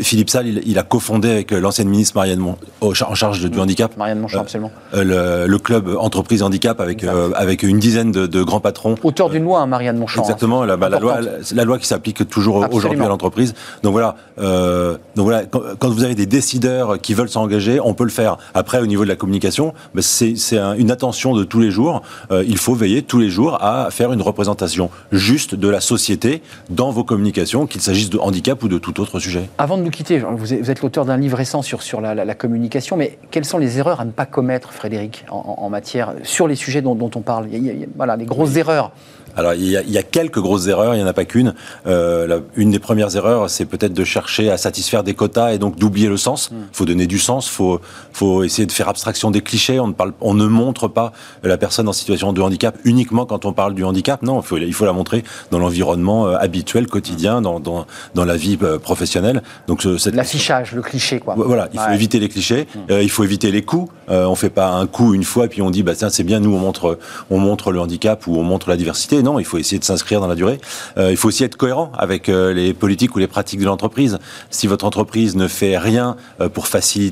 [0.00, 3.96] Philippe Salle, il, a cofondé avec l'ancienne ministre Marianne Mon, en charge du handicap.
[3.96, 4.70] Marianne Monchamp, absolument.
[4.92, 8.94] Le, club entreprise handicap avec avec une dizaine de, grands patrons.
[9.02, 10.22] Auteur d'une loi, hein, Marianne Monchamp.
[10.22, 11.20] Exactement, la, bah, la, loi,
[11.52, 13.54] la, loi qui s'applique toujours aujourd'hui à l'entreprise.
[13.82, 18.04] Donc voilà Euh, donc voilà, quand, vous avez des décideurs qui veulent s'engager, on peut
[18.04, 18.38] le faire.
[18.54, 20.34] Après, au niveau de la communication, c'est
[20.78, 22.02] une attention de tous les jours.
[22.30, 26.42] Euh, il faut veiller tous les jours à faire une représentation juste de la société
[26.70, 29.48] dans vos communications, qu'il s'agisse de handicap ou de tout autre sujet.
[29.58, 33.18] Avant de nous quitter, vous êtes l'auteur d'un livre récent sur, sur la, communication, mais
[33.30, 37.10] quelles sont les erreurs à ne pas commettre, Frédéric, en, matière, sur les sujets dont,
[37.14, 37.48] on parle?
[37.96, 38.92] Voilà, les grosses erreurs.
[39.36, 41.24] Alors il y, a, il y, a, quelques grosses erreurs, il n'y en a pas
[41.24, 41.54] qu'une.
[41.86, 45.76] Euh, une des premières erreurs, c'est peut-être de chercher à satisfaire des quotas et donc
[45.76, 46.50] d'oublier le sens.
[46.50, 46.66] Il hmm.
[46.72, 47.80] faut donner du sens, il faut,
[48.12, 49.80] faut essayer de faire abstraction des clichés.
[49.80, 51.12] On ne, parle, on ne montre pas
[51.42, 54.22] la personne en situation de handicap uniquement quand on parle du handicap.
[54.22, 58.24] Non, il faut, il faut la montrer dans l'environnement euh, habituel, quotidien, dans, dans, dans,
[58.24, 59.42] la vie euh, professionnelle.
[59.66, 61.34] Donc L'affichage, le cliché, quoi.
[61.36, 62.92] Voilà, il faut éviter les clichés, hmm.
[62.92, 63.90] euh, il faut éviter les coups.
[64.10, 66.40] Euh, on fait pas un coup une fois et puis on dit, bah, c'est bien,
[66.40, 66.98] nous, on montre,
[67.30, 69.17] on montre le handicap ou on montre la diversité.
[69.22, 70.60] Non, il faut essayer de s'inscrire dans la durée.
[70.96, 74.18] Euh, il faut aussi être cohérent avec euh, les politiques ou les pratiques de l'entreprise.
[74.50, 77.08] Si votre entreprise ne fait rien euh, pour faciliter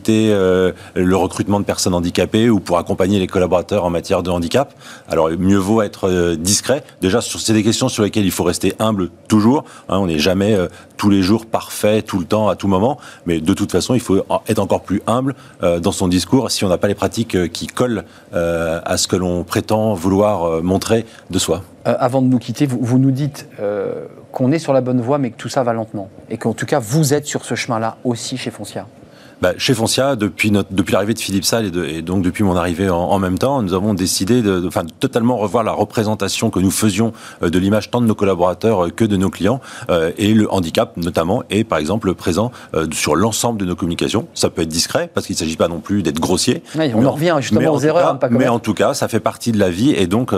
[0.95, 4.75] le recrutement de personnes handicapées ou pour accompagner les collaborateurs en matière de handicap,
[5.09, 6.85] alors mieux vaut être discret.
[7.01, 9.65] Déjà, c'est des questions sur lesquelles il faut rester humble toujours.
[9.89, 9.99] Hein.
[9.99, 10.57] on n'est jamais
[10.97, 12.99] tous les jours parfait, tout le temps, à tout moment.
[13.27, 16.69] Mais de toute façon, il faut être encore plus humble dans son discours si on
[16.69, 21.63] n'a pas les pratiques qui collent à ce que l'on prétend vouloir montrer de soi.
[21.87, 25.19] Euh, avant de nous quitter, vous, nous dites euh, qu'on est sur la bonne voie,
[25.19, 26.09] mais que tout ça va lentement.
[26.31, 28.87] Et qu'en tout cas, vous êtes sur ce chemin-là aussi chez Foncia.
[29.43, 33.19] Bah, chez Foncia, depuis, depuis l'arrivée de Philippe Salle et, donc depuis mon arrivée en,
[33.19, 37.51] même temps, nous avons décidé de, de, totalement revoir la représentation que nous faisions euh,
[37.51, 39.61] de l'image tant de nos collaborateurs que de nos clients.
[40.19, 42.51] et le handicap, notamment, est par exemple présent
[42.93, 44.27] sur l'ensemble de nos communications.
[44.35, 46.63] Ça peut être discret, parce qu'il ne s'agit pas non plus d'être grossier.
[46.77, 48.19] on en revient justement aux erreurs.
[48.31, 49.91] mais en tout cas, ça fait partie de la vie.
[49.91, 50.33] Et donc,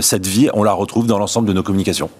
[0.00, 2.10] cette vie, on la retrouve dans l'ensemble de nos communications.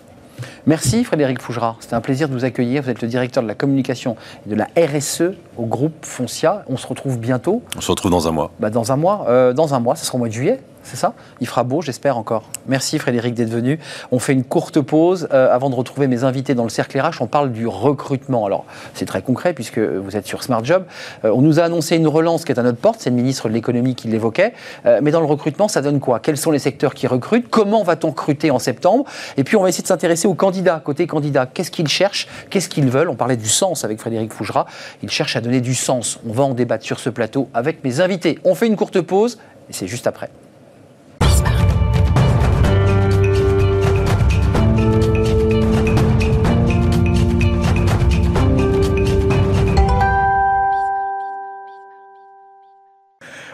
[0.68, 1.76] Merci Frédéric Fougera.
[1.80, 2.82] C'était un plaisir de vous accueillir.
[2.82, 6.62] Vous êtes le directeur de la communication et de la RSE au groupe Foncia.
[6.68, 7.62] On se retrouve bientôt.
[7.74, 8.50] On se retrouve dans un mois.
[8.60, 10.96] Bah, dans un mois, euh, dans un mois, ce sera au mois de juillet c'est
[10.96, 11.12] ça?
[11.40, 12.44] Il fera beau, j'espère encore.
[12.66, 13.78] Merci Frédéric d'être venu.
[14.10, 17.20] On fait une courte pause euh, avant de retrouver mes invités dans le cercle RH.
[17.20, 18.46] On parle du recrutement.
[18.46, 20.84] Alors, c'est très concret puisque vous êtes sur Smart Job.
[21.24, 23.00] Euh, on nous a annoncé une relance qui est à notre porte.
[23.00, 24.54] C'est le ministre de l'économie qui l'évoquait.
[24.86, 26.20] Euh, mais dans le recrutement, ça donne quoi?
[26.20, 27.48] Quels sont les secteurs qui recrutent?
[27.50, 29.04] Comment va-t-on recruter en septembre?
[29.36, 30.80] Et puis, on va essayer de s'intéresser aux candidats.
[30.82, 32.28] Côté candidats, qu'est-ce qu'ils cherchent?
[32.48, 33.10] Qu'est-ce qu'ils veulent?
[33.10, 34.66] On parlait du sens avec Frédéric Fougera.
[35.02, 36.18] Ils cherchent à donner du sens.
[36.26, 38.38] On va en débattre sur ce plateau avec mes invités.
[38.44, 40.30] On fait une courte pause et c'est juste après.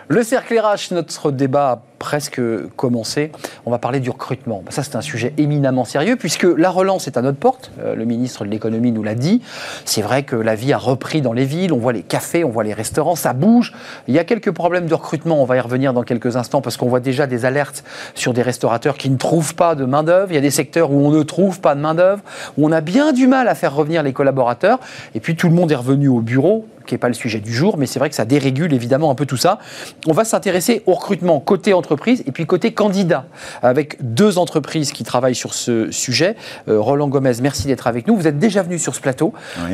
[0.09, 2.39] Le cercle RH, notre débat a presque
[2.77, 3.33] commencé.
[3.65, 4.63] On va parler du recrutement.
[4.69, 7.71] Ça, c'est un sujet éminemment sérieux puisque la relance est à notre porte.
[7.81, 9.41] Euh, le ministre de l'économie nous l'a dit.
[9.87, 11.73] C'est vrai que la vie a repris dans les villes.
[11.73, 13.73] On voit les cafés, on voit les restaurants, ça bouge.
[14.07, 15.41] Il y a quelques problèmes de recrutement.
[15.41, 18.43] On va y revenir dans quelques instants parce qu'on voit déjà des alertes sur des
[18.43, 20.31] restaurateurs qui ne trouvent pas de main-d'œuvre.
[20.31, 22.23] Il y a des secteurs où on ne trouve pas de main-d'œuvre,
[22.59, 24.79] où on a bien du mal à faire revenir les collaborateurs.
[25.15, 27.53] Et puis tout le monde est revenu au bureau qui n'est pas le sujet du
[27.53, 29.59] jour, mais c'est vrai que ça dérégule évidemment un peu tout ça.
[30.07, 33.27] On va s'intéresser au recrutement côté entreprise et puis côté candidat,
[33.63, 36.37] avec deux entreprises qui travaillent sur ce sujet.
[36.69, 38.17] Euh, Roland Gomez, merci d'être avec nous.
[38.17, 39.33] Vous êtes déjà venu sur ce plateau.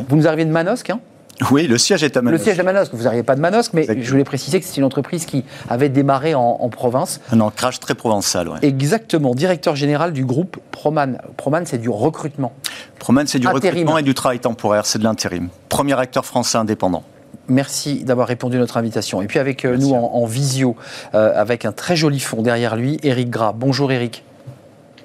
[0.08, 1.00] Vous nous arrivez de Manosque, hein?
[1.50, 2.40] Oui, le siège est à Manosque.
[2.40, 2.94] Le siège à Manosque.
[2.94, 5.88] Vous n'arrivez pas de Manosque, mais je voulais préciser que c'est une entreprise qui avait
[5.88, 7.20] démarré en, province.
[7.32, 8.58] Un ancrage très provençal, oui.
[8.62, 9.34] Exactement.
[9.34, 11.18] Directeur général du groupe Proman.
[11.36, 12.52] Proman, c'est du recrutement.
[12.98, 14.86] Proman, c'est du recrutement et du travail temporaire.
[14.86, 15.48] C'est de l'intérim.
[15.68, 17.02] Premier acteur français indépendant.
[17.48, 19.20] Merci d'avoir répondu à notre invitation.
[19.22, 20.76] Et puis avec euh, nous en, visio,
[21.14, 23.52] euh, avec un très joli fond derrière lui, Eric Gras.
[23.52, 24.22] Bonjour Eric.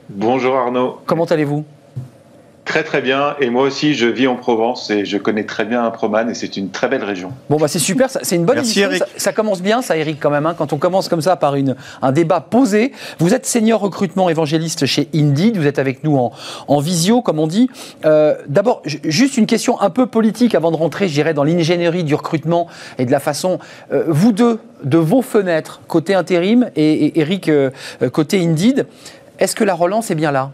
[0.10, 1.00] Bonjour Arnaud.
[1.08, 1.66] Comment allez-vous?
[2.66, 3.36] Très très bien.
[3.40, 6.58] Et moi aussi, je vis en Provence et je connais très bien Proman et c'est
[6.58, 7.32] une très belle région.
[7.48, 8.10] Bon, bah c'est super.
[8.10, 8.84] C'est une bonne Merci,
[9.18, 10.48] Ça, commence bien, ça, Eric, quand même.
[10.48, 12.92] Hein, quand on commence comme ça par une, un débat posé.
[13.20, 15.58] Vous êtes senior recrutement évangéliste chez Indeed.
[15.58, 16.32] Vous êtes avec nous en,
[16.68, 17.70] en visio, comme on dit.
[18.04, 22.04] Euh, D'abord, juste une question un peu politique avant de rentrer, je dirais, dans l'ingénierie
[22.04, 23.60] du recrutement et de la façon.
[23.94, 27.70] Euh, vous deux, de vos fenêtres, côté intérim et, Eric, euh,
[28.12, 28.88] côté Indeed,
[29.38, 30.52] est-ce que la relance est bien là?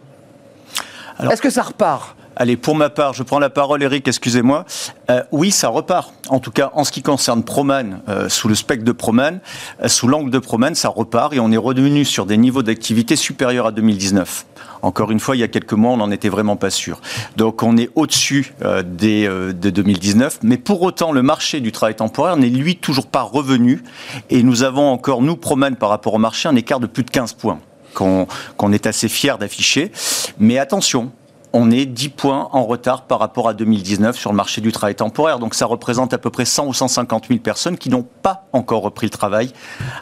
[1.29, 2.15] Est-ce que ça repart?
[2.37, 4.65] Allez, pour ma part, je prends la parole, Eric, excusez-moi.
[5.09, 6.13] Euh, oui, ça repart.
[6.29, 9.41] En tout cas, en ce qui concerne Proman, euh, sous le spectre de Proman,
[9.83, 13.17] euh, sous l'angle de Proman, ça repart et on est revenu sur des niveaux d'activité
[13.17, 14.45] supérieurs à 2019.
[14.81, 17.01] Encore une fois, il y a quelques mois, on n'en était vraiment pas sûr.
[17.35, 20.39] Donc, on est au-dessus des, de 2019.
[20.41, 23.83] Mais pour autant, le marché du travail temporaire n'est, lui, toujours pas revenu.
[24.31, 27.11] Et nous avons encore, nous, Proman, par rapport au marché, un écart de plus de
[27.11, 27.59] 15 points
[27.93, 29.91] qu'on est assez fier d'afficher.
[30.39, 31.11] Mais attention,
[31.53, 34.95] on est 10 points en retard par rapport à 2019 sur le marché du travail
[34.95, 35.39] temporaire.
[35.39, 38.81] Donc ça représente à peu près 100 ou 150 000 personnes qui n'ont pas encore
[38.83, 39.51] repris le travail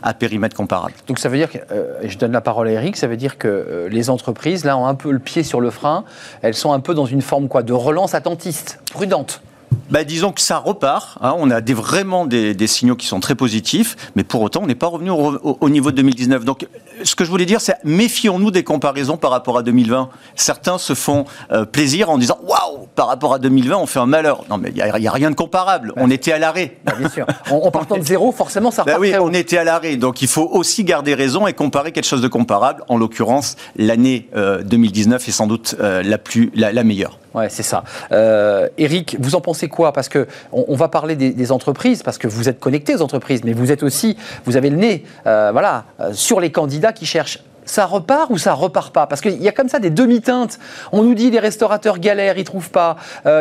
[0.04, 0.94] à périmètre comparable.
[1.08, 3.38] Donc ça veut dire que, euh, je donne la parole à Eric, ça veut dire
[3.38, 6.04] que euh, les entreprises, là, ont un peu le pied sur le frein.
[6.42, 9.42] Elles sont un peu dans une forme quoi, de relance attentiste, prudente.
[9.90, 11.18] Bah, disons que ça repart.
[11.22, 11.34] Hein.
[11.38, 14.76] on a des, vraiment des, signaux qui sont très positifs, mais pour autant, on n'est
[14.76, 16.46] pas revenu au, niveau de 2019.
[16.46, 16.68] Donc,
[17.04, 20.10] ce que je voulais dire, c'est méfions-nous des comparaisons par rapport à 2020.
[20.36, 24.06] Certains se font euh, plaisir en disant waouh, par rapport à 2020, on fait un
[24.06, 24.44] malheur.
[24.50, 25.94] Non, mais il n'y a, rien de comparable.
[25.96, 26.78] On était à l'arrêt.
[26.86, 27.26] Bah, bien sûr.
[27.50, 29.02] En, partant de zéro, forcément, ça bah repart.
[29.02, 29.96] oui, on était à l'arrêt.
[29.96, 32.84] Donc, il faut aussi garder raison et comparer quelque chose de comparable.
[32.90, 37.18] En l'occurrence, l'année 2019 euh, est sans doute euh, la, plus, la meilleure.
[37.34, 37.84] Ouais, c'est ça.
[38.12, 39.94] Euh, Eric, vous en pensez quoi?
[39.94, 43.54] Parce que on, va parler des, entreprises, parce que vous êtes connecté aux entreprises, mais
[43.54, 47.40] vous êtes aussi, vous avez le nez, euh, voilà, euh, sur les candidats qui cherchent.
[47.66, 49.06] Ça repart ou ça repart pas?
[49.06, 50.58] Parce qu'il y a comme ça des demi-teintes.
[50.92, 52.96] On nous dit les restaurateurs galèrent, ils trouvent pas.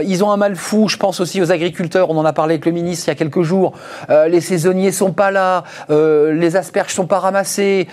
[0.04, 0.86] Ils ont un mal fou.
[0.88, 2.10] Je pense aussi aux agriculteurs.
[2.10, 3.72] On en a parlé avec le ministre il y a quelques jours.
[4.10, 5.64] les saisonniers sont pas là.
[5.88, 7.88] les asperges sont pas ramassées.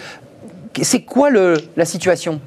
[0.81, 2.41] C'est quoi le, la situation?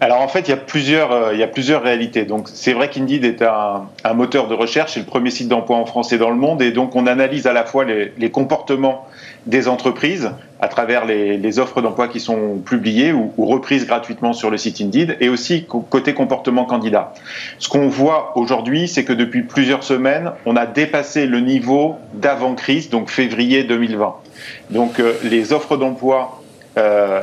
[0.00, 2.24] Alors en fait, il y a plusieurs, euh, il y a plusieurs réalités.
[2.24, 5.86] Donc c'est vrai qu'Indeed est un, moteur de recherche, c'est le premier site d'emploi en
[5.86, 9.06] France et dans le monde, et donc on analyse à la fois les, comportements
[9.46, 10.30] des entreprises
[10.60, 15.16] à travers les, offres d'emploi qui sont publiées ou, reprises gratuitement sur le site Indeed,
[15.20, 17.12] et aussi côté comportement candidat.
[17.58, 22.90] Ce qu'on voit aujourd'hui, c'est que depuis plusieurs semaines, on a dépassé le niveau d'avant-crise,
[22.90, 24.14] donc février 2020.
[24.70, 26.37] Donc euh, les offres d'emploi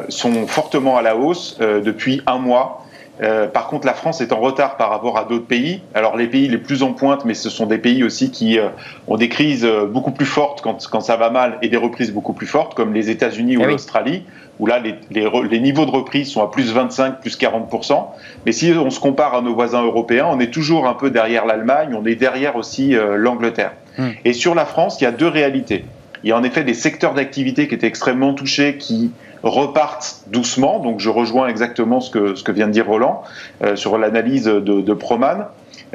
[0.10, 2.86] sont fortement à la hausse euh, depuis un mois.
[3.22, 5.82] Euh, par contre, la France est en retard par rapport à d'autres pays.
[5.94, 8.60] Alors, les pays les plus en pointe, mais ce sont des pays aussi qui
[9.08, 12.34] ont des crises beaucoup plus fortes quand, quand, ça va mal et des reprises beaucoup
[12.34, 14.24] plus fortes, comme les États-Unis ou eh l'Australie,
[14.60, 18.04] où là, les, les, les, niveaux de reprise sont à plus 25, plus 40%.
[18.46, 21.46] Mais si on se compare à nos voisins européens, on est toujours un peu derrière
[21.46, 23.72] l'Allemagne, on est derrière aussi l'Angleterre.
[23.98, 24.10] Hmm.
[24.26, 25.86] Et sur la France, il y a deux réalités.
[26.26, 29.12] Il y a en effet des secteurs d'activité qui étaient extrêmement touchés, qui
[29.46, 30.80] repartent doucement.
[30.80, 33.24] Donc je rejoins exactement ce que, ce que vient de dire Roland
[33.64, 35.46] euh, sur l'analyse de, de Proman.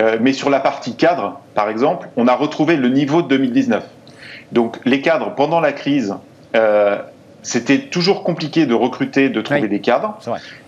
[0.01, 3.85] Euh, mais sur la partie cadre, par exemple, on a retrouvé le niveau de 2019.
[4.53, 6.15] Donc les cadres, pendant la crise,
[6.55, 6.99] euh,
[7.43, 10.19] c'était toujours compliqué de recruter, de trouver des cadres.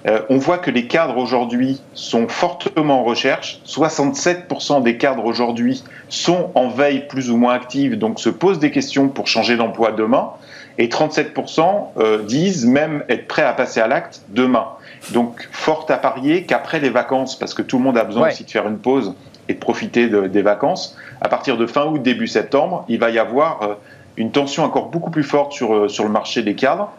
[0.06, 3.60] Euh, on voit que les cadres aujourd'hui sont fortement en recherche.
[3.66, 8.70] 67% des cadres aujourd'hui sont en veille plus ou moins active, donc se posent des
[8.70, 10.30] questions pour changer d'emploi demain
[10.78, 14.68] et 37% euh, disent même être prêts à passer à l'acte demain.
[15.10, 18.44] Donc, fort à parier qu'après les vacances, parce que tout le monde a besoin aussi
[18.44, 19.14] de faire une pause
[19.48, 23.18] et de profiter des vacances, à partir de fin août, début septembre, il va y
[23.18, 23.74] avoir euh,
[24.16, 26.90] une tension encore beaucoup plus forte sur, euh, sur le marché des cadres.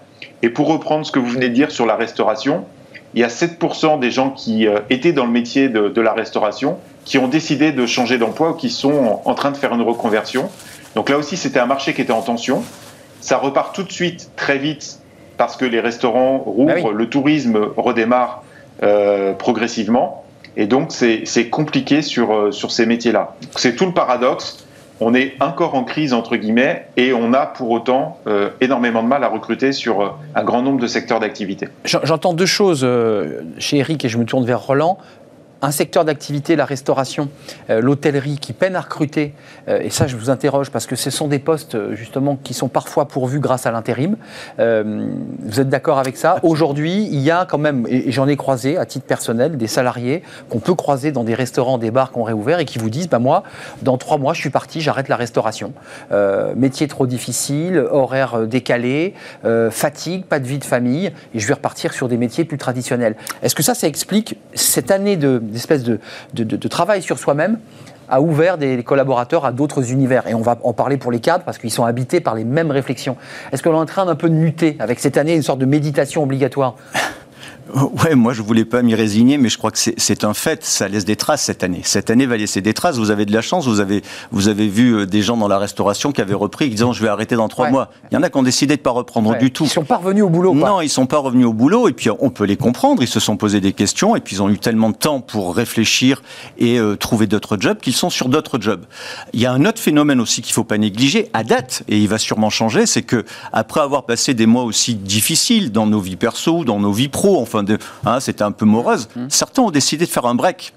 [0.42, 2.66] Et pour reprendre ce que vous venez de dire sur la restauration,
[3.14, 6.80] il y a 7% des gens qui étaient dans le métier de, de, la restauration
[7.06, 10.50] qui ont décidé de changer d'emploi ou qui sont en train de faire une reconversion.
[10.96, 12.64] Donc là aussi, c'était un marché qui était en tension.
[13.24, 15.00] Ça repart tout de suite, très vite,
[15.38, 18.44] parce que les restaurants rouvrent, bah le tourisme redémarre
[18.84, 20.26] euh, progressivement.
[20.58, 23.36] Et donc, c'est compliqué sur, euh, sur ces métiers-là.
[23.56, 24.66] C'est tout le paradoxe.
[25.00, 29.08] On est encore en crise, entre guillemets, et on a pour autant euh, énormément de
[29.08, 31.70] mal à recruter sur un grand nombre de secteurs d'activité.
[31.86, 32.86] J'entends deux choses
[33.58, 34.98] chez Eric et je me tourne vers Roland
[35.64, 37.30] un secteur d'activité, la restauration,
[37.70, 39.34] euh, l'hôtellerie, qui peine à recruter,
[39.70, 42.54] euh, et ça je vous interroge parce que ce sont des postes euh, justement qui
[42.54, 44.18] sont parfois pourvus grâce à l'intérim.
[44.58, 46.36] vous êtes d'accord avec ça?
[46.44, 50.22] Aujourd'hui, il y a quand même, et j'en ai croisé à titre personnel, des salariés
[50.50, 53.08] qu'on peut croiser dans des restaurants, des bars qui ont réouvert et qui vous disent,
[53.08, 53.44] bah moi,
[53.82, 55.72] dans trois mois, je suis parti, j'arrête la restauration.
[56.56, 59.14] métier trop difficile, horaire décalé,
[59.72, 63.16] fatigue, pas de vie de famille, et je vais repartir sur des métiers plus traditionnels.
[63.42, 66.00] Est-ce que ça, ça explique cette année de espèce de,
[66.68, 67.60] travail sur soi-même
[68.10, 70.28] a ouvert des collaborateurs à d'autres univers.
[70.28, 72.72] Et on va en parler pour les cadres parce qu'ils sont habités par les mêmes
[72.72, 73.16] réflexions.
[73.52, 75.66] Est-ce qu'on est en train d'un peu de muter avec cette année une sorte de
[75.66, 76.76] méditation obligatoire?
[78.04, 80.64] Ouais, moi je voulais pas m'y résigner, mais je crois que c'est un fait.
[80.64, 81.82] Ça laisse des traces cette année.
[81.84, 82.98] Cette année va laisser des traces.
[82.98, 83.68] Vous avez de la chance.
[83.68, 86.76] Vous avez vous avez vu euh, des gens dans la restauration qui avaient repris, qui
[86.76, 87.90] disant je vais arrêter dans trois mois.
[88.12, 89.64] Il y en a qui ont décidé de pas reprendre du tout.
[89.64, 90.54] Ils sont pas revenus au boulot.
[90.54, 91.88] Non, ils sont pas revenus au boulot.
[91.88, 93.02] Et puis on peut les comprendre.
[93.02, 95.56] Ils se sont posés des questions et puis ils ont eu tellement de temps pour
[95.56, 96.22] réfléchir
[96.58, 98.86] et euh, trouver d'autres jobs qu'ils sont sur d'autres jobs.
[99.34, 102.08] Il y a un autre phénomène aussi qu'il faut pas négliger à date et il
[102.08, 106.16] va sûrement changer, c'est que après avoir passé des mois aussi difficiles dans nos vies
[106.16, 109.08] perso, dans nos vies pro, enfin de, hein, c'était un peu morose.
[109.16, 109.26] Mmh.
[109.30, 110.74] Certains ont décidé de faire un break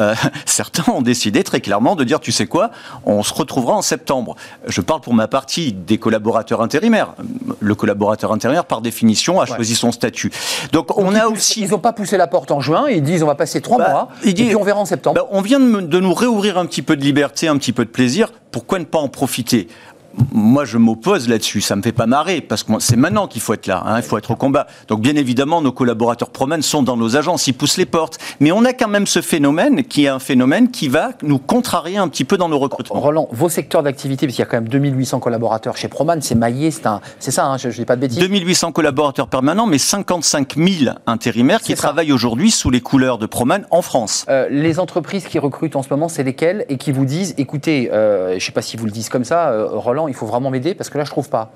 [0.00, 0.14] Euh,
[0.46, 2.70] certains ont décidé très clairement de dire, tu sais quoi,
[3.04, 4.36] on se retrouvera en septembre.
[4.66, 7.14] Je parle pour ma partie des collaborateurs intérimaires.
[7.60, 10.30] Le collaborateur intérimaire, par définition, a choisi son statut.
[10.72, 11.62] Donc, on a aussi.
[11.62, 12.86] Ils n'ont pas poussé la porte en juin.
[12.88, 14.08] Ils disent, on va passer trois bah, mois.
[14.24, 15.16] et puis on verra en septembre.
[15.16, 17.84] Bah, on vient de, de nous réouvrir un petit peu de liberté, un petit peu
[17.84, 18.32] de plaisir.
[18.50, 19.68] Pourquoi ne pas en profiter?
[20.32, 21.60] Moi, je m'oppose là-dessus.
[21.60, 23.82] Ça me fait pas marrer parce que c'est maintenant qu'il faut être là.
[23.84, 24.66] Hein, il faut être au combat.
[24.88, 28.18] Donc, bien évidemment, nos collaborateurs promènent sont dans nos agences, ils poussent les portes.
[28.40, 31.98] Mais on a quand même ce phénomène qui est un phénomène qui va nous contrarier
[31.98, 33.00] un petit peu dans nos recrutements.
[33.00, 36.34] Roland, vos secteurs d'activité, parce qu'il y a quand même 2800 collaborateurs chez Proman, c'est
[36.34, 38.18] maillé, c'est ça, hein, je ne dis pas de bêtises.
[38.18, 43.66] 2800 collaborateurs permanents, mais 55 000 intérimaires qui travaillent aujourd'hui sous les couleurs de Proman
[43.70, 44.26] en France.
[44.28, 47.90] Euh, les entreprises qui recrutent en ce moment, c'est lesquelles et qui vous disent, écoutez,
[47.92, 50.26] euh, je ne sais pas si vous le disent comme ça, euh, Roland, il faut
[50.26, 51.52] vraiment m'aider parce que là, je trouve pas.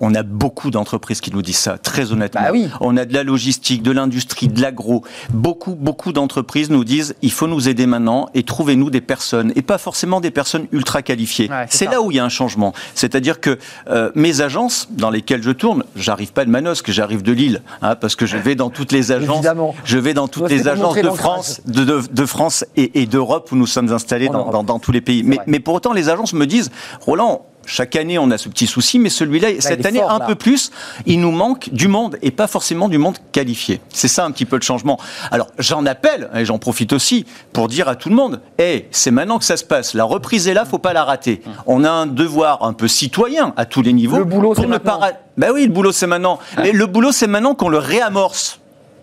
[0.00, 2.40] On a beaucoup d'entreprises qui nous disent ça, très honnêtement.
[2.40, 2.68] Bah oui.
[2.80, 5.04] On a de la logistique, de l'industrie, de l'agro.
[5.30, 9.62] Beaucoup, beaucoup d'entreprises nous disent il faut nous aider maintenant et trouvez-nous des personnes, et
[9.62, 11.50] pas forcément des personnes ultra qualifiées.
[11.68, 12.72] c'est là où il y a un changement.
[12.94, 17.32] C'est-à-dire que euh, mes agences dans lesquelles je tourne, j'arrive pas de Manosque, j'arrive de
[17.32, 19.46] Lille, hein, parce que je vais dans toutes les agences.
[19.84, 23.66] Je vais dans toutes les agences de France, de, de, France et, d'Europe où nous
[23.66, 25.22] sommes installés dans, dans, tous les pays.
[25.22, 26.70] Mais, mais pour autant, les agences me disent
[27.00, 30.70] Roland, chaque année, on a ce petit souci, mais celui-là, cette année, un peu plus,
[31.06, 33.80] il nous manque du monde et pas forcément du monde qualifié.
[33.90, 34.98] C'est ça un petit peu le changement.
[35.30, 39.10] Alors, j'en appelle et j'en profite aussi pour dire à tout le monde hé, c'est
[39.10, 39.94] maintenant que ça se passe.
[39.94, 41.42] La reprise est là, faut pas la rater.
[41.66, 44.18] On a un devoir un peu citoyen à tous les niveaux.
[44.18, 45.00] Le boulot, c'est maintenant.
[45.36, 46.38] Ben oui, le boulot, c'est maintenant.
[46.58, 48.60] Mais le boulot, c'est maintenant qu'on le réamorce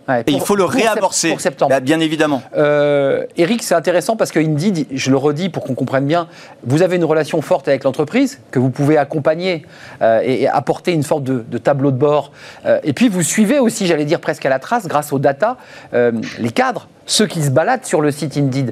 [0.10, 1.30] et il faut le réamorcer.
[1.30, 1.70] Pour septembre.
[1.70, 2.42] Bah, bien évidemment.
[2.56, 6.28] Euh, Eric, c'est intéressant parce que Indeed, je le redis pour qu'on comprenne bien,
[6.64, 9.66] vous avez une relation forte avec l'entreprise que vous pouvez accompagner
[10.02, 12.32] euh, et, apporter une sorte de, tableau de bord.
[12.66, 15.58] Euh, et puis vous suivez aussi, j'allais dire presque à la trace, grâce aux data,
[15.94, 18.72] euh, les cadres ceux qui se baladent sur le site Indeed.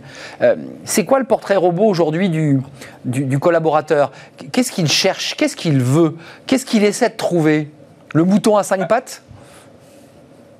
[0.86, 2.62] c'est quoi le portrait robot aujourd'hui du,
[3.04, 4.12] du, du, collaborateur?
[4.52, 5.36] Qu'est-ce qu'il cherche?
[5.36, 6.16] Qu'est-ce qu'il veut?
[6.46, 7.72] Qu'est-ce qu'il essaie de trouver?
[8.14, 9.24] Le mouton à cinq pattes?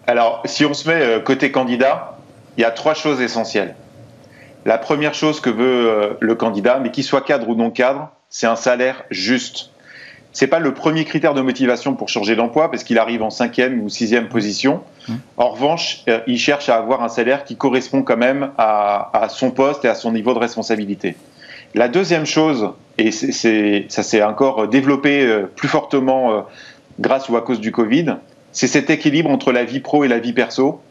[0.08, 2.18] Alors, si on se met euh, côté candidat,
[2.58, 3.76] il y a trois choses essentielles.
[4.66, 8.10] La première chose que veut euh, le candidat, mais qu'il soit cadre ou non cadre,
[8.30, 9.72] c'est un salaire juste.
[10.32, 13.82] C'est pas le premier critère de motivation pour changer d'emploi parce qu'il arrive en cinquième
[13.82, 14.82] ou sixième position.
[15.08, 15.14] Mmh.
[15.36, 19.52] En revanche, euh, il cherche à avoir un salaire qui correspond quand même à, son
[19.52, 21.18] poste et à son niveau de responsabilité.
[21.76, 26.46] La deuxième chose, et ça s'est encore développé plus fortement
[26.98, 28.16] grâce ou à cause du Covid,
[28.52, 30.82] c'est cet équilibre entre la vie pro et la vie perso.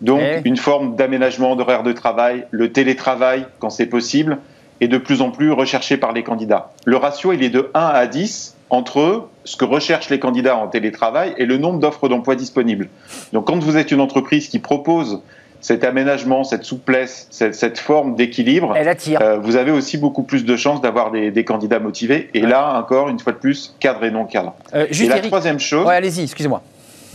[0.00, 0.40] Donc, eh.
[0.44, 4.38] une forme d'aménagement d'horaire de travail, le télétravail quand c'est possible,
[4.80, 6.72] est de plus en plus recherché par les candidats.
[6.84, 10.66] Le ratio, il est de 1 à 10 entre ce que recherchent les candidats en
[10.66, 12.88] télétravail et le nombre d'offres d'emploi disponibles.
[13.32, 15.20] Donc, quand vous êtes une entreprise qui propose
[15.60, 20.82] cet aménagement, cette souplesse, cette, forme d'équilibre, euh, vous avez aussi beaucoup plus de chances
[20.82, 22.28] d'avoir des, candidats motivés.
[22.34, 24.54] Et là, encore, une fois de plus, cadre et non cadre.
[24.74, 25.88] Euh, et la troisième chose.
[25.88, 26.62] allez-y, excusez-moi.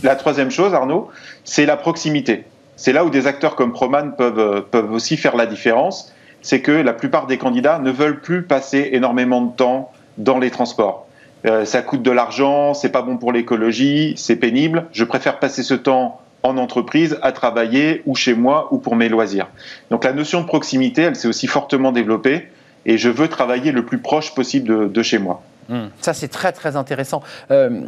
[0.02, 1.08] La troisième chose, Arnaud,
[1.44, 2.44] c'est la proximité.
[2.76, 6.14] C'est là où des acteurs comme Proman peuvent, euh, peuvent aussi faire la différence.
[6.40, 10.50] C'est que la plupart des candidats ne veulent plus passer énormément de temps dans les
[10.50, 11.06] transports.
[11.46, 14.86] Euh, ça coûte de l'argent, c'est pas bon pour l'écologie, c'est pénible.
[14.92, 19.10] Je préfère passer ce temps en entreprise, à travailler ou chez moi ou pour mes
[19.10, 19.48] loisirs.
[19.90, 22.48] Donc la notion de proximité, elle s'est aussi fortement développée
[22.86, 25.42] et je veux travailler le plus proche possible de, chez moi.
[25.68, 25.88] Mmh.
[26.00, 27.22] Ça, c'est très très intéressant.
[27.50, 27.82] Euh,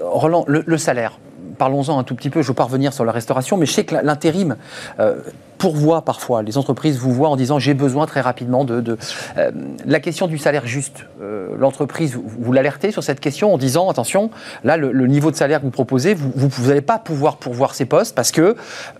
[0.00, 1.18] Roland, le salaire,
[1.58, 2.42] parlons-en un tout petit peu.
[2.42, 4.56] Je ne veux pas revenir sur la restauration, mais je sais que l'intérim
[5.00, 5.16] euh,
[5.64, 6.42] pourvoit parfois.
[6.42, 8.98] Les entreprises vous voient en disant j'ai besoin très rapidement de.
[9.38, 9.50] Euh,
[9.86, 14.30] la question du salaire juste, euh, l'entreprise, vous, l'alertez sur cette question en disant attention,
[14.62, 18.14] là, le, niveau de salaire que vous proposez, vous n'allez pas pouvoir pourvoir ces postes
[18.14, 18.56] parce que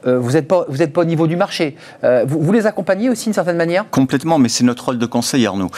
[0.06, 1.76] vous n'êtes pas, vous pas au niveau du marché.
[2.02, 3.84] Vous, vous, les accompagnez aussi d'une certaine manière?
[3.90, 5.70] Complètement, mais c'est notre rôle de conseil, Arnaud.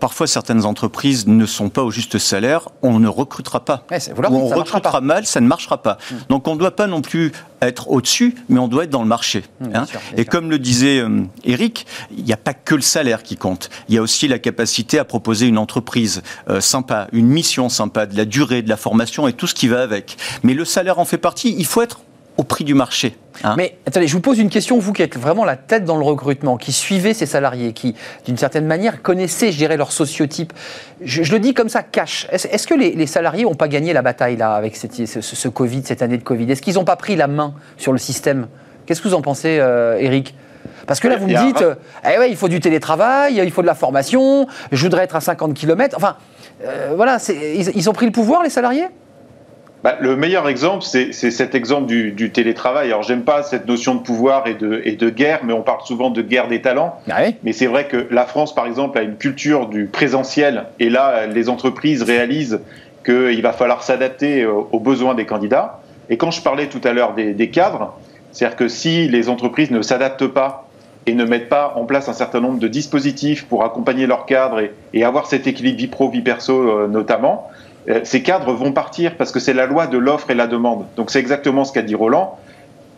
[0.00, 3.84] parfois, certaines entreprises ne sont pas au juste salaire, on ne recrutera pas.
[4.30, 5.98] Ou on recrutera mal, ça ne marchera pas.
[6.10, 6.14] Mm.
[6.30, 7.32] Donc on ne doit pas non plus
[7.66, 9.44] être au-dessus, mais on doit être dans le marché.
[9.74, 9.84] Hein.
[10.16, 11.86] Et comme le disait euh, Eric,
[12.16, 13.70] il n'y a pas que le salaire qui compte.
[13.88, 18.06] Il y a aussi la capacité à proposer une entreprise euh, sympa, une mission sympa,
[18.06, 20.16] de la durée, de la formation et tout ce qui va avec.
[20.42, 21.54] Mais le salaire en fait partie.
[21.56, 22.00] Il faut être
[22.36, 23.16] au prix du marché.
[23.44, 23.54] Hein.
[23.56, 26.04] Mais attendez, je vous pose une question, vous qui êtes vraiment la tête dans le
[26.04, 30.52] recrutement, qui suivez ces salariés, qui d'une certaine manière connaissez, je dirais, leur sociotype.
[31.02, 32.26] Je, le dis comme ça, cash.
[32.30, 36.02] Est-ce que les, salariés n'ont pas gagné la bataille là avec cette, ce, Covid, cette
[36.02, 36.50] année de Covid?
[36.50, 38.48] Est-ce qu'ils n'ont pas pris la main sur le système?
[38.86, 40.34] Qu'est-ce que vous en pensez, euh, Eric
[40.86, 41.64] parce que là, vous me dites,
[42.04, 45.20] eh ouais, il faut du télétravail, il faut de la formation, je voudrais être à
[45.20, 45.96] 50 km.
[45.96, 46.16] Enfin,
[46.64, 48.88] euh, voilà, ils ont pris le pouvoir, les salariés?
[49.82, 52.88] Bah, le meilleur exemple, c'est cet exemple du, télétravail.
[52.88, 55.82] Alors, j'aime pas cette notion de pouvoir et de, et de, guerre, mais on parle
[55.84, 57.00] souvent de guerre des talents.
[57.10, 60.88] Ah mais c'est vrai que la France, par exemple, a une culture du présentiel, et
[60.88, 62.60] là, les entreprises réalisent
[63.04, 65.80] qu'il va falloir s'adapter aux besoins des candidats.
[66.08, 67.94] Et quand je parlais tout à l'heure des, des cadres,
[68.32, 70.68] c'est-à-dire que si les entreprises ne s'adaptent pas
[71.06, 74.60] et ne mettent pas en place un certain nombre de dispositifs pour accompagner leurs cadres
[74.92, 77.61] et, avoir cet équilibre vie pro, vie perso euh, notamment, euh,
[78.04, 80.86] ces cadres vont partir parce que c'est la loi de l'offre et la demande.
[80.96, 82.38] Donc c'est exactement ce qu'a dit Roland.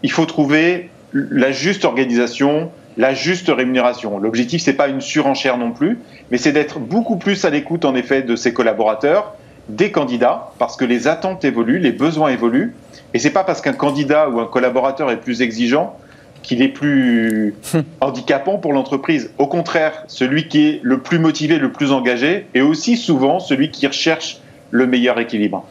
[0.03, 4.18] Il faut trouver la juste organisation, la juste rémunération.
[4.18, 5.99] L'objectif, c'est pas une surenchère non plus,
[6.30, 9.35] mais c'est d'être beaucoup plus à l'écoute, en effet, de ses collaborateurs,
[9.68, 12.74] des candidats, parce que les attentes évoluent, les besoins évoluent,
[13.14, 15.97] et c'est pas parce qu'un candidat ou un collaborateur est plus exigeant
[16.43, 17.55] qu'il est plus
[18.01, 19.30] handicapant pour l'entreprise.
[19.39, 23.70] Au contraire, celui qui est le plus motivé, le plus engagé, est aussi souvent celui
[23.70, 24.41] qui recherche
[24.75, 25.64] le meilleur équilibre.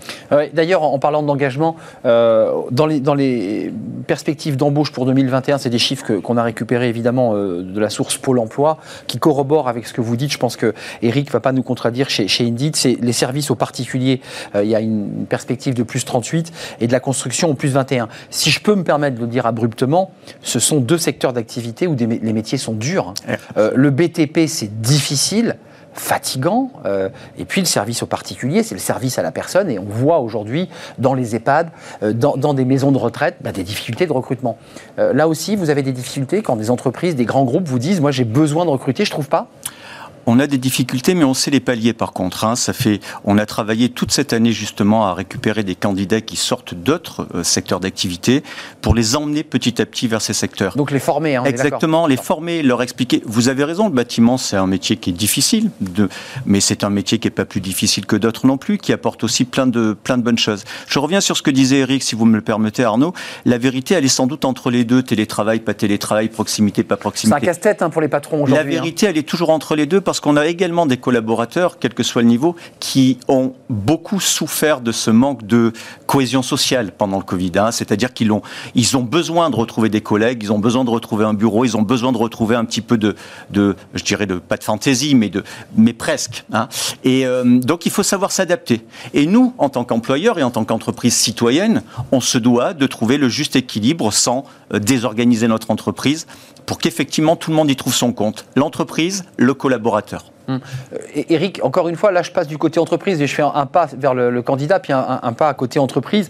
[0.54, 1.76] D'ailleurs, en parlant d'engagement,
[2.06, 3.74] euh, dans, les, dans les
[4.08, 8.16] perspectives d'embauche pour 2021, c'est des chiffres qu'on a récupérés évidemment euh, de la source
[8.16, 8.78] Pôle emploi,
[9.08, 10.32] qui corroborent avec ce que vous dites.
[10.32, 12.78] Je pense que Eric ne va pas nous contredire chez, chez Indeed.
[12.78, 14.22] C'est les services aux particuliers,
[14.56, 17.74] euh, il y a une perspective de plus 38 et de la construction au plus
[17.74, 18.08] 21.
[18.30, 21.98] Si je peux me permettre de le dire abruptement, ce sont deux secteurs d'activité où
[21.98, 23.14] les métiers sont durs.
[23.58, 25.58] le BTP, c'est difficile
[25.94, 26.72] fatigant.
[26.86, 29.70] Euh, et puis le service au particulier, c'est le service à la personne.
[29.70, 31.70] Et on voit aujourd'hui dans les EHPAD,
[32.02, 34.58] euh, dans, des maisons de retraite, bah, des difficultés de recrutement.
[35.00, 38.02] Euh, là aussi, vous avez des difficultés quand des entreprises, des grands groupes vous disent,
[38.02, 39.48] moi j'ai besoin de recruter, je trouve pas
[40.26, 42.46] on a des difficultés, mais on sait les pallier par contre.
[42.46, 42.56] Hein.
[42.56, 46.74] Ça fait, on a travaillé toute cette année justement à récupérer des candidats qui sortent
[46.74, 48.44] d'autres euh, secteurs d'activité
[48.82, 50.76] pour les emmener petit à petit vers ces secteurs.
[50.76, 51.36] Donc les former.
[51.36, 53.22] Hein, Exactement, les former, leur expliquer.
[53.26, 56.10] Vous avez raison, le bâtiment c'est un métier qui est difficile, de,
[56.46, 59.24] mais c'est un métier qui est pas plus difficile que d'autres non plus, qui apporte
[59.24, 60.64] aussi plein de plein de bonnes choses.
[60.88, 63.14] Je reviens sur ce que disait Eric, si vous me le permettez, Arnaud.
[63.46, 67.38] La vérité, elle est sans doute entre les deux, télétravail, pas télétravail, proximité, pas proximité.
[67.40, 68.56] C'est un casse-tête hein, pour les patrons aujourd'hui.
[68.56, 71.94] La vérité, elle est toujours entre les deux parce qu'on a également des collaborateurs, quel
[71.94, 75.74] que soit le niveau, qui ont beaucoup souffert de ce manque de
[76.06, 77.52] cohésion sociale pendant le Covid.
[77.56, 77.72] Hein.
[77.72, 78.42] C'est-à-dire qu'ils ont,
[78.76, 81.78] ils ont besoin de retrouver des collègues, ils ont besoin de retrouver un bureau, ils
[81.78, 83.16] ont besoin de retrouver un petit peu de,
[83.50, 85.44] de je dirais, de, pas de fantaisie, mais, de,
[85.76, 86.44] mais presque.
[86.54, 86.68] Hein.
[87.04, 88.82] Et euh, donc, il faut savoir s'adapter.
[89.14, 93.18] Et nous, en tant qu'employeurs et en tant qu'entreprise citoyenne, on se doit de trouver
[93.18, 96.28] le juste équilibre sans euh, désorganiser notre entreprise
[96.66, 98.46] pour qu'effectivement tout le monde y trouve son compte.
[98.56, 100.26] L'entreprise, le collaborateur.
[100.50, 100.60] Hum.
[101.30, 103.88] Eric, encore une fois, là je passe du côté entreprise et je fais un, pas
[103.98, 106.30] vers le, candidat, puis un, pas à côté entreprise.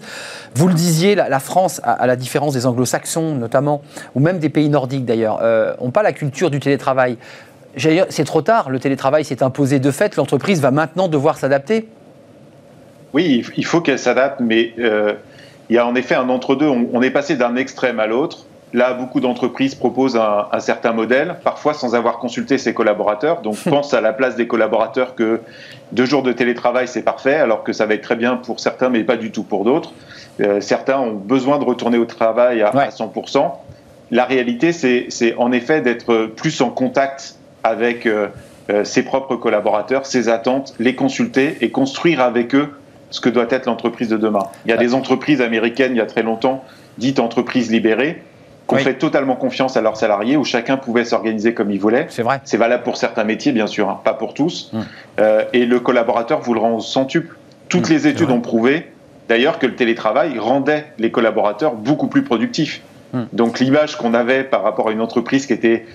[0.54, 3.82] Vous le disiez, la, France, à, la différence des anglo-saxons notamment,
[4.14, 7.16] ou même des pays nordiques d'ailleurs, euh, n'ont pas la culture du télétravail.
[7.76, 11.88] C'est trop tard, le télétravail s'est imposé de fait, l'entreprise va maintenant devoir s'adapter.
[13.12, 15.14] Oui, il faut qu'elle s'adapte, mais euh,
[15.70, 16.68] il y a en effet un entre-deux.
[16.68, 18.46] on est passé d'un extrême à l'autre.
[18.74, 23.40] Là, beaucoup d'entreprises proposent un, certain modèle, parfois sans avoir consulté ses collaborateurs.
[23.40, 25.40] Donc, pense à la place des collaborateurs que
[25.92, 28.88] deux jours de télétravail, c'est parfait, alors que ça va être très bien pour certains,
[28.88, 29.92] mais pas du tout pour d'autres.
[30.40, 33.52] Euh, certains ont besoin de retourner au travail à, 100%.
[34.10, 38.26] La réalité, c'est en effet d'être plus en contact avec euh,
[38.70, 42.74] euh, ses propres collaborateurs, ses attentes, les consulter et construire avec eux
[43.10, 44.48] ce que doit être l'entreprise de demain.
[44.66, 46.64] Il y a des entreprises américaines, il y a très longtemps,
[46.98, 48.20] dites entreprises libérées,
[48.66, 52.06] qu'on fait totalement confiance à leurs salariés, où chacun pouvait s'organiser comme il voulait.
[52.08, 52.40] C'est vrai.
[52.44, 54.70] C'est valable pour certains métiers, bien sûr, hein, pas pour tous.
[54.72, 54.84] Hum.
[55.20, 57.36] Euh, et le collaborateur vous le rend au centuple.
[57.68, 58.90] Toutes hum, les études ont prouvé,
[59.28, 62.82] d'ailleurs, que le télétravail rendait les collaborateurs beaucoup plus productifs.
[63.12, 63.26] Hum.
[63.32, 65.86] Donc l'image qu'on avait par rapport à une entreprise qui était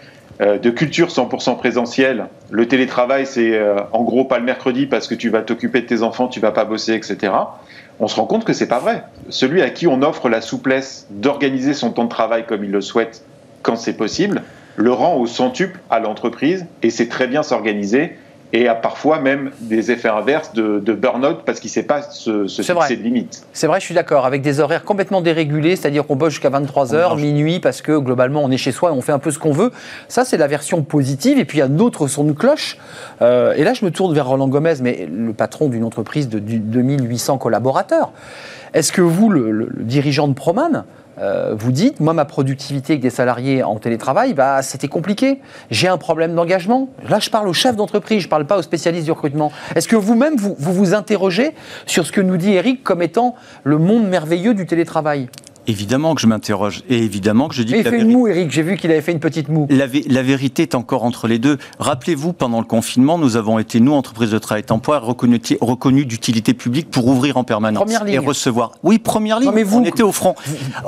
[0.41, 5.07] euh, de culture 100% présentielle, le télétravail, c'est euh, en gros pas le mercredi parce
[5.07, 7.31] que tu vas t'occuper de tes enfants, tu vas pas bosser, etc
[7.99, 9.03] on se rend compte que c'est pas vrai.
[9.29, 12.81] Celui à qui on offre la souplesse d'organiser son temps de travail comme il le
[12.81, 13.23] souhaite
[13.61, 14.43] quand c'est possible,
[14.77, 18.17] le rend au centuple à l'entreprise et c'est très bien s'organiser
[18.51, 22.47] et a parfois même des effets inverses de, burn-out parce qu'il ne sait pas se,
[22.47, 23.45] se fixer de limites.
[23.53, 27.19] C'est vrai, je suis d'accord, avec des horaires complètement dérégulés, c'est-à-dire qu'on bosse jusqu'à 23h,
[27.19, 29.51] minuit, parce que globalement on est chez soi et on fait un peu ce qu'on
[29.51, 29.71] veut.
[30.07, 31.37] Ça, c'est la version positive.
[31.37, 32.77] Et puis il y a d'autres son de cloche.
[33.21, 36.39] Euh, et là, je me tourne vers Roland Gomez, mais le patron d'une entreprise de,
[36.39, 38.11] 2800 collaborateurs.
[38.73, 40.85] Est-ce que vous, le dirigeant de Proman,
[41.19, 45.39] euh, vous dites, moi, ma productivité avec des salariés en télétravail, bah, c'était compliqué.
[45.69, 46.89] J'ai un problème d'engagement.
[47.07, 49.51] Là, je parle aux chefs d'entreprise, je ne parle pas aux spécialistes du recrutement.
[49.75, 51.53] Est-ce que vous-même, vous, vous, vous interrogez
[51.85, 55.27] sur ce que nous dit Eric comme étant le monde merveilleux du télétravail?
[55.69, 56.81] Évidemment que je m'interroge.
[56.89, 58.49] Et évidemment que je dis Mais il que la fait une moue, Eric.
[58.51, 59.67] J'ai vu qu'il avait fait une petite moue.
[59.69, 61.59] La, vé- la vérité est encore entre les deux.
[61.77, 66.89] Rappelez-vous, pendant le confinement, nous avons été, nous, entreprises de travail temporaire, reconnus d'utilité publique
[66.89, 68.15] pour ouvrir en permanence Première ligne.
[68.15, 68.71] et recevoir.
[68.81, 69.49] Oui, première ligne.
[69.49, 70.33] Non, mais vous- on était au front.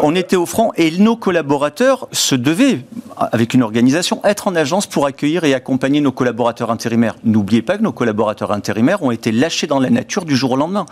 [0.02, 2.80] On était au front et nos collaborateurs se devaient,
[3.18, 7.16] avec une organisation, être en agence pour accueillir et accompagner nos collaborateurs intérimaires.
[7.24, 10.56] N'oubliez pas que nos collaborateurs intérimaires ont été lâchés dans la nature du jour au
[10.56, 10.88] lendemain.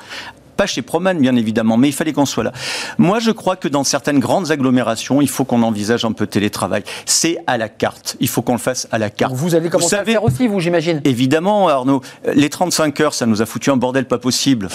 [0.59, 2.51] Pas chez Proman, bien évidemment, mais il fallait qu'on soit là.
[2.97, 6.83] Moi, je crois que dans certaines grandes agglomérations, il faut qu'on envisage un peu télétravail.
[7.05, 8.17] C'est à la carte.
[8.19, 9.33] Il faut qu'on le fasse à la carte.
[9.33, 10.99] Vous allez commencer à le faire aussi, vous, j'imagine.
[11.05, 14.67] Évidemment, Arnaud, les 35 heures, ça nous a foutu un bordel pas possible.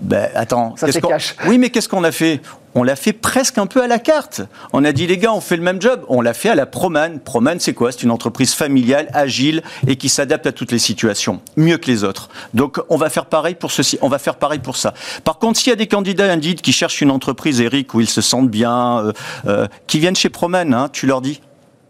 [0.00, 0.76] Ben, attends.
[0.76, 1.34] Ça, c'est cash.
[1.48, 2.40] Oui, mais qu'est-ce qu'on a fait?
[2.74, 4.42] On l'a fait presque un peu à la carte.
[4.72, 6.04] On a dit, les gars, on fait le même job.
[6.08, 7.20] On l'a fait à la Proman.
[7.20, 7.92] Proman, c'est quoi?
[7.92, 11.40] C'est une entreprise familiale, agile et qui s'adapte à toutes les situations.
[11.56, 12.30] Mieux que les autres.
[12.54, 13.98] Donc, on va faire pareil pour ceci.
[14.00, 14.94] On va faire pareil pour ça.
[15.24, 18.08] Par contre, s'il y a des candidats Indeed qui cherchent une entreprise, Eric, où ils
[18.08, 19.12] se sentent bien, euh,
[19.46, 21.40] euh, qui viennent chez Proman, hein, tu leur dis.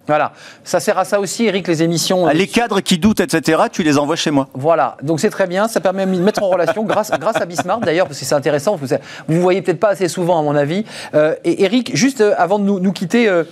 [0.08, 0.32] Voilà.
[0.64, 2.26] Ça sert à ça aussi, Eric, les émissions.
[2.28, 4.48] Les cadres qui doutent, etc., tu les envoies chez moi.
[4.52, 7.84] Voilà, donc c'est très bien, ça permet de mettre en relation grâce, grâce à Bismarck
[7.84, 8.88] d'ailleurs, parce que c'est intéressant, vous
[9.28, 10.84] vous voyez peut-être pas assez souvent à mon avis.
[11.14, 13.44] Euh, et Eric, juste euh, avant de nous, nous quitter, euh,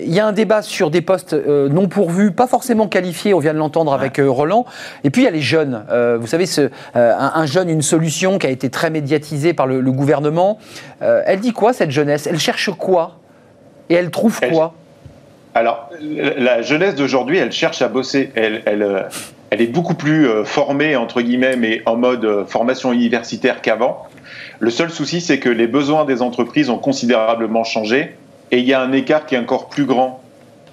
[0.00, 3.40] il y a un débat sur des postes euh, non pourvus, pas forcément qualifiés, on
[3.40, 4.64] vient de l'entendre avec euh, Roland,
[5.02, 5.84] et puis il y a les jeunes.
[5.90, 6.70] Euh, vous savez, ce, euh,
[7.18, 10.58] un, un jeune, une solution qui a été très médiatisée par le, le gouvernement.
[11.02, 12.26] Euh, elle dit quoi cette jeunesse?
[12.28, 13.18] Elle cherche quoi?
[13.88, 14.74] Et elle trouve Elle- quoi?
[15.56, 15.88] Alors,
[16.36, 18.30] la jeunesse d'aujourd'hui, elle cherche à bosser.
[18.34, 19.00] Elle, elle, euh,
[19.48, 24.06] elle est beaucoup plus euh, formée, entre guillemets, mais en mode euh, formation universitaire qu'avant.
[24.58, 28.16] Le seul souci, c'est que les besoins des entreprises ont considérablement changé
[28.50, 30.20] et il y a un écart qui est encore plus grand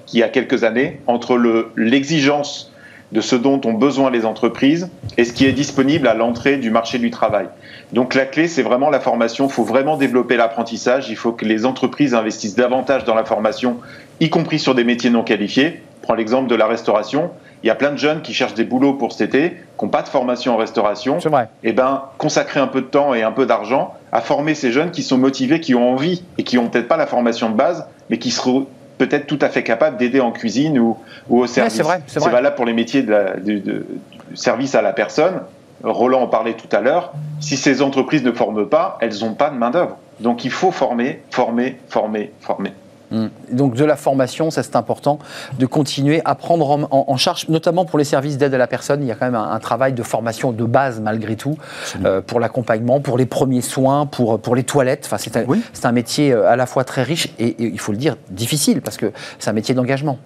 [0.05, 2.69] qu'il y a quelques années entre le- l'exigence
[3.13, 6.71] de ce dont ont besoin les entreprises et ce qui est disponible à l'entrée du
[6.71, 7.45] marché du travail.
[7.93, 9.45] Donc la clé, c'est vraiment la formation.
[9.45, 11.09] Il faut vraiment développer l'apprentissage.
[11.09, 13.77] Il faut que les entreprises investissent davantage dans la formation,
[14.25, 15.81] y compris sur des métiers non qualifiés.
[16.01, 17.31] Prends l'exemple de la restauration.
[17.63, 19.89] Il y a plein de jeunes qui cherchent des boulots pour cet été, qui n'ont
[19.89, 21.19] pas de formation en restauration.
[21.21, 21.47] C'est vrai.
[21.63, 24.91] Eh ben, consacrer un peu de temps et un peu d'argent à former ces jeunes
[24.91, 27.87] qui sont motivés, qui ont envie et qui n'ont peut-être pas la formation de base,
[28.09, 28.67] mais qui seront
[28.97, 30.97] peut-être tout à fait capables d'aider en cuisine ou,
[31.29, 31.73] ou au service.
[31.73, 32.31] c'est vrai, c'est vrai.
[32.31, 33.85] valable pour les métiers de la- du, de-
[34.29, 35.41] du service à la personne.
[35.83, 37.13] Roland en parlait tout à l'heure.
[37.39, 39.97] Si ces entreprises ne forment pas, elles n'ont pas de main-d'œuvre.
[40.19, 42.71] Donc il faut former, former, former, former.
[43.13, 43.27] Mm.
[43.51, 45.19] Donc de la formation, ça c'est important,
[45.59, 48.67] de continuer à prendre en, en- en charge, notamment pour les services d'aide à la
[48.67, 49.01] personne.
[49.01, 51.55] Il y a quand même un, un travail de formation de base malgré tout,
[52.03, 55.03] euh, pour l'accompagnement, pour les premiers soins, pour, pour les toilettes.
[55.05, 55.61] Enfin, c'est un, Oui.
[55.73, 58.17] c'est un métier euh, à la fois très riche et, et il faut le dire
[58.31, 60.17] difficile parce que c'est un métier d'engagement.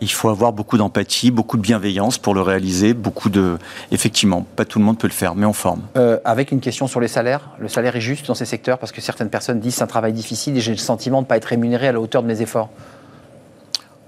[0.00, 3.58] Il faut avoir beaucoup d'empathie, beaucoup de bienveillance pour le réaliser, beaucoup de...
[3.90, 5.82] Effectivement, pas tout le monde peut le faire, mais on forme.
[5.96, 7.50] Euh, avec une question sur les salaires.
[7.58, 10.12] Le salaire est juste dans ces secteurs parce que certaines personnes disent c'est un travail
[10.12, 12.42] difficile et j'ai le sentiment de ne pas être rémunéré à la hauteur de mes
[12.42, 12.70] efforts.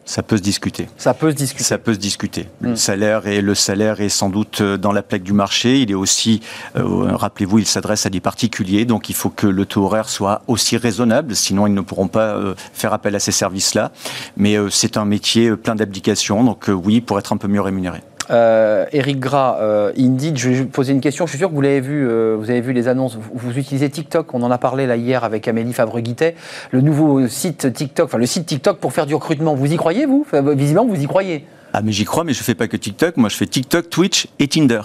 [0.06, 0.88] Ça peut se discuter.
[0.96, 1.64] Ça peut se discuter.
[1.64, 2.48] Ça peut se discuter.
[2.60, 5.80] Le salaire est le salaire est sans doute euh, dans la plaque du marché.
[5.80, 6.40] Il est aussi,
[6.76, 10.42] euh, rappelez-vous, il s'adresse à des particuliers, donc il faut que le taux horaire soit
[10.46, 11.34] aussi raisonnable.
[11.34, 13.90] Sinon, ils ne pourront pas euh, faire appel à ces services-là.
[14.36, 18.00] Mais euh, c'est un métier plein d'abdication, donc oui, pour être un peu mieux rémunéré.
[18.30, 21.26] Euh, Eric Gras, euh, Indeed, je vais poser une question.
[21.26, 23.16] Je suis sûr que vous l'avez vu, euh, vous avez vu les annonces.
[23.16, 24.34] Vous, vous utilisez TikTok.
[24.34, 26.34] On en a parlé là hier avec Amélie Fabre-Guittet.
[26.70, 29.54] Le nouveau site TikTok, enfin le site TikTok pour faire du recrutement.
[29.54, 30.24] Vous y croyez vous?
[30.26, 31.44] Enfin, Visiblement, vous y croyez.
[31.72, 33.16] Ah, mais j'y crois, mais je fais pas que TikTok.
[33.16, 34.80] Moi, je fais TikTok, Twitch et Tinder.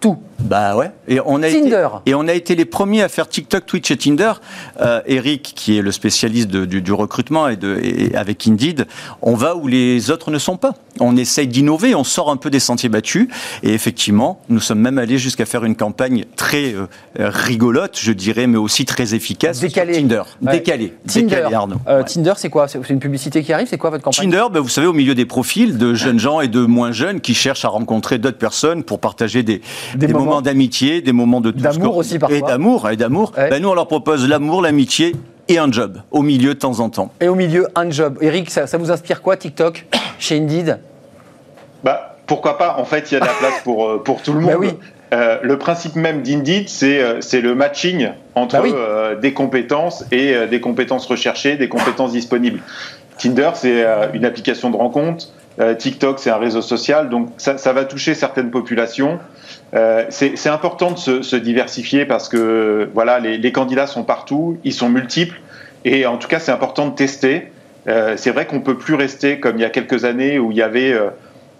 [0.00, 0.18] Tout.
[0.38, 0.90] Bah ouais.
[1.08, 1.88] Et on a Tinder.
[2.00, 4.32] Été, et on a été les premiers à faire TikTok, Twitch et Tinder.
[4.80, 8.86] Euh, Eric, qui est le spécialiste de- du, du recrutement et, de, et avec Indeed,
[9.22, 10.74] on va où les autres ne sont pas.
[11.00, 13.28] On essaye d'innover, on sort un peu des sentiers battus.
[13.62, 16.86] Et effectivement, nous sommes même allés jusqu'à faire une campagne très euh,
[17.18, 19.58] rigolote, je dirais, mais aussi très efficace.
[19.58, 19.94] sur Décalée.
[19.94, 20.22] Tinder.
[20.42, 20.52] Ouais.
[20.52, 20.94] Décalé.
[21.06, 21.26] Tinder.
[21.36, 21.76] Décalé, Arnaud.
[21.88, 22.04] Euh, Ouais.
[22.04, 22.68] Tinder, c'est quoi?
[22.68, 23.68] C'est une publicité qui arrive?
[23.70, 24.30] C'est quoi votre campagne?
[24.30, 27.20] Tinder, ben, vous savez, au milieu des profils de jeunes gens et de moins jeunes
[27.20, 29.62] qui cherchent à rencontrer d'autres personnes pour partager des,
[29.94, 30.25] Des des, moments.
[30.26, 32.36] Moments d'amitié, des moments de D'amour aussi, parfois.
[32.38, 33.32] Et d'amour, et d'amour.
[33.36, 33.48] Ouais.
[33.50, 35.14] Ben, nous, on leur propose l'amour, l'amitié
[35.48, 37.12] et un job au milieu de temps en temps.
[37.20, 38.18] Et au milieu, un job.
[38.20, 39.86] Eric, ça, ça vous inspire quoi TikTok
[40.18, 40.78] chez Indeed?
[41.84, 44.32] Bah, pourquoi pas En fait, il y a de la place pour, euh, pour tout
[44.32, 44.50] le monde.
[44.50, 44.70] Bah oui.
[45.14, 48.72] Euh, le principe même d'Indeed, c'est euh, c'est le matching entre Bah oui.
[48.74, 52.58] euh, des compétences et euh, des compétences recherchées, des compétences disponibles.
[53.16, 55.26] Tinder, c'est euh, une application de rencontre.
[55.60, 57.08] Euh, TikTok, c'est un réseau social.
[57.08, 59.20] Donc, ça, ça va toucher certaines populations.
[59.74, 64.58] Euh, c'est important de se, se diversifier parce que voilà, les, les candidats sont partout,
[64.64, 65.40] ils sont multiples.
[65.84, 67.52] Et en tout cas, c'est important de tester.
[67.88, 70.56] Euh, c'est vrai qu'on peut plus rester comme il y a quelques années où il
[70.56, 71.10] y avait euh,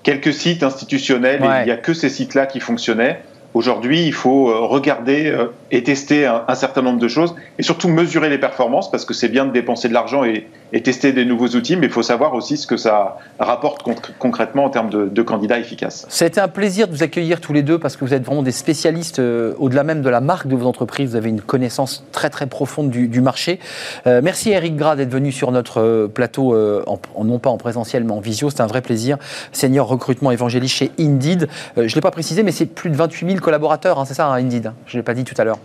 [0.03, 3.23] quelques sites institutionnels et il n'y a que ces sites-là qui fonctionnaient.
[3.55, 7.89] Aujourd'hui, il faut euh, regarder euh, et tester un, certain nombre de choses et surtout
[7.89, 10.47] mesurer les performances parce que c'est bien de dépenser de l'argent et,
[10.85, 13.83] tester des nouveaux outils, mais il faut savoir aussi ce que ça rapporte
[14.19, 16.07] concrètement en termes de, candidats efficaces.
[16.21, 18.53] Été un plaisir de vous accueillir tous les deux parce que vous êtes vraiment des
[18.53, 21.11] spécialistes euh, au-delà même de la marque de vos entreprises.
[21.11, 23.59] Vous avez une connaissance très très profonde du, marché.
[24.05, 28.21] merci Eric Gras d'être venu sur notre plateau, en, non pas en présentiel mais en
[28.21, 28.51] visio.
[28.51, 29.17] C'est un vrai plaisir.
[29.53, 31.49] Senior recrutement évangéliste chez Indeed.
[31.77, 34.27] je ne l'ai pas précisé, mais c'est plus de 28 000 collaborateurs, hein, c'est ça,
[34.27, 35.61] hein, Indeed Je ne l'ai pas dit tout à l'heure.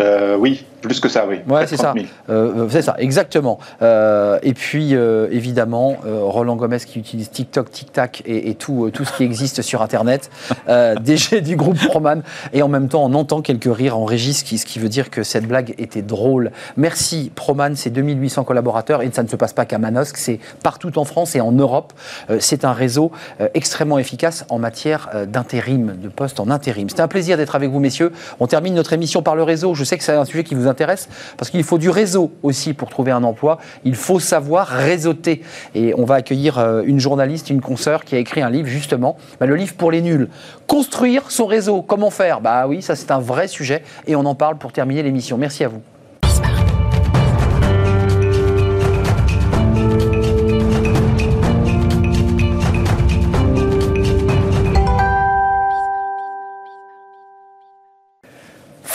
[0.00, 1.40] Euh, oui, plus que ça, oui.
[1.48, 1.94] Ouais, c'est ça.
[2.28, 3.58] Euh, euh, c'est ça, exactement.
[3.80, 4.94] et puis,
[5.30, 10.30] évidemment, Roland Gomez qui utilise TikTok, TikTok et, tout, tout ce qui existe sur Internet,
[11.00, 12.22] DG du groupe Proman,
[12.52, 14.88] et en même temps, on entend quelques rires en régie, ce qui, ce qui veut
[14.88, 16.52] dire que cette blague était drôle.
[16.76, 20.98] Merci, Proman, c'est 2800 collaborateurs, et ça ne se passe pas qu'à Manosque, c'est partout
[20.98, 21.92] en France et en Europe.
[22.38, 23.12] c'est un réseau
[23.54, 26.88] extrêmement efficace en matière d'intérim, de poste en intérim.
[26.88, 28.12] C'était un plaisir d'être avec vous, messieurs.
[28.40, 29.74] On termine notre émission par le réseau.
[29.74, 32.74] Je sais que c'est un sujet qui vous intéresse parce qu'il faut du réseau aussi
[32.74, 33.58] pour trouver un emploi.
[33.84, 35.42] Il faut savoir réseauter.
[35.74, 39.16] Et on va accueillir euh, une journaliste, une consoeur qui a écrit un livre justement,
[39.40, 40.28] bah, le livre pour les nuls.
[40.66, 42.40] Construire son réseau, comment faire?
[42.40, 45.38] Bah oui, ça c'est un vrai sujet et on en parle pour terminer l'émission.
[45.38, 45.82] Merci à vous.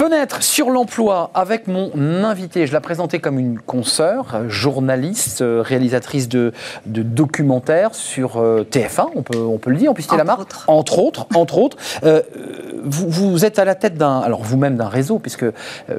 [0.04, 1.90] Fenêtre sur l'emploi avec mon
[2.26, 2.68] invité.
[2.68, 6.52] Je la présentais comme une consoeur, journaliste, euh, réalisatrice de,
[6.86, 10.42] documentaires sur euh, TF1, on peut, on peut le dire, on peut citer la marque.
[10.68, 11.26] Entre autres.
[11.34, 11.78] Entre autres.
[12.04, 12.22] Euh,
[12.84, 15.46] vous, vous, êtes à la tête d'un, alors vous-même d'un réseau, puisque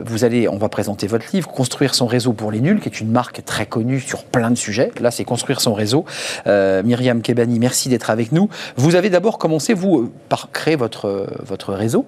[0.04, 3.00] vous allez, on va présenter votre livre, Construire son réseau pour les nuls, qui est
[3.00, 4.90] une marque très connue sur plein de sujets.
[5.00, 6.04] Là, c'est Construire son réseau.
[6.44, 8.50] Myriam Kebani, merci d'être avec nous.
[8.76, 12.04] Vous avez d'abord commencé, vous, par créer votre, votre réseau.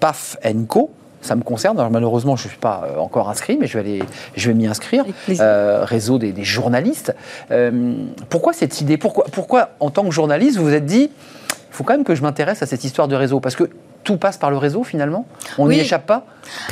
[0.00, 0.23] PAF
[0.68, 0.90] Co.
[1.20, 1.78] Ça me concerne.
[1.78, 4.02] Alors malheureusement, je ne suis pas euh, encore inscrit, mais je vais, aller,
[4.36, 5.06] je vais m'y inscrire.
[5.30, 7.14] Euh, réseau des, journalistes.
[7.50, 7.94] Euh,
[8.28, 8.98] pourquoi cette idée?
[8.98, 12.14] Pourquoi, pourquoi, en tant que journaliste, vous vous êtes dit, il faut quand même que
[12.14, 13.40] je m'intéresse à cette histoire de réseau?
[13.40, 13.70] Parce que
[14.04, 15.26] tout passe par le réseau finalement
[15.58, 16.26] On n'y échappe pas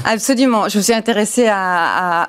[0.04, 0.68] Absolument.
[0.68, 1.50] Je me suis intéressée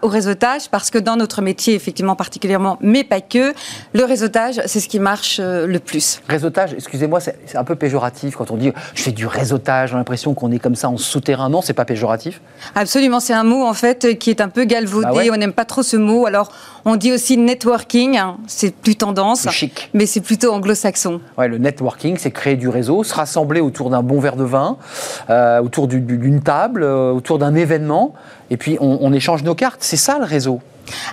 [0.01, 3.53] au réseautage parce que dans notre métier, effectivement particulièrement, mais pas que,
[3.93, 6.21] le réseautage, c'est ce qui marche euh, le plus.
[6.29, 10.33] Réseautage, excusez-moi, c'est un peu péjoratif quand on dit je fais du réseautage, j'ai l'impression
[10.33, 11.49] qu'on est comme ça en souterrain.
[11.49, 12.41] Non, c'est pas péjoratif
[12.75, 15.07] Absolument, c'est un mot en fait qui est un peu galvaudé.
[15.13, 16.25] Bah on n'aime pas trop ce mot.
[16.25, 16.51] Alors,
[16.85, 19.89] on dit aussi networking, hein, c'est plus tendance, chic.
[19.93, 21.21] mais c'est plutôt anglo-saxon.
[21.37, 24.77] Ouais, le networking, c'est créer du réseau, se rassembler autour d'un bon verre de vin,
[25.29, 28.13] euh, autour d'une table, euh, autour d'un événement,
[28.49, 29.79] et puis on, échange nos cartes.
[29.81, 30.59] C'est ça le réseau.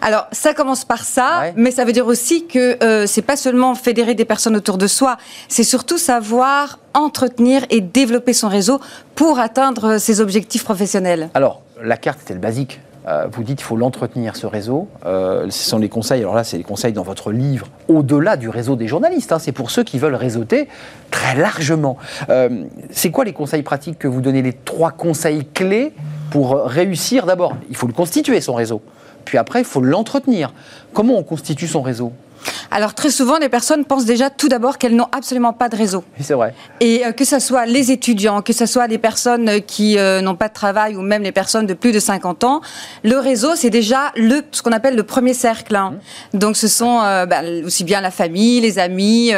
[0.03, 3.75] Alors, ça commence par ça, mais ça veut dire aussi que euh, c'est pas seulement
[3.75, 5.17] fédérer des personnes autour de soi,
[5.49, 8.81] c'est surtout savoir entretenir et développer son réseau
[9.15, 11.31] pour atteindre ses objectifs professionnels.
[11.35, 12.81] Alors, la carte, c'était le basique.
[13.09, 14.89] Euh, vous dites qu'il faut l'entretenir, ce réseau.
[15.07, 18.49] Euh, ce sont les conseils, alors là, c'est les conseils dans votre livre, au-delà du
[18.49, 19.33] réseau des journalistes.
[19.33, 19.39] Hein.
[19.39, 20.69] c'est pour ceux qui veulent réseauter
[21.11, 21.97] très largement.
[22.29, 25.93] Euh, c'est quoi les conseils pratiques que vous donnez Les trois conseils clés
[26.31, 28.83] pour réussir D'abord, il faut le constituer, son réseau.
[29.25, 30.53] Puis après, il faut l'entretenir.
[30.93, 32.13] Comment on constitue son réseau?
[32.71, 36.05] Alors très souvent, les personnes pensent déjà tout d'abord qu'elles n'ont absolument pas de réseau.
[36.21, 36.55] c'est vrai.
[36.81, 40.37] Et euh, que ce soit les étudiants, que ce soit les personnes qui euh, n'ont
[40.37, 42.61] pas de travail ou même les personnes de plus de 50 ans,
[43.03, 45.75] le réseau, c'est déjà le, ce qu'on appelle le premier cercle.
[45.75, 45.95] Hein.
[46.33, 46.39] Mmh.
[46.39, 49.33] Donc ce sont euh, bah, aussi bien la famille, les amis.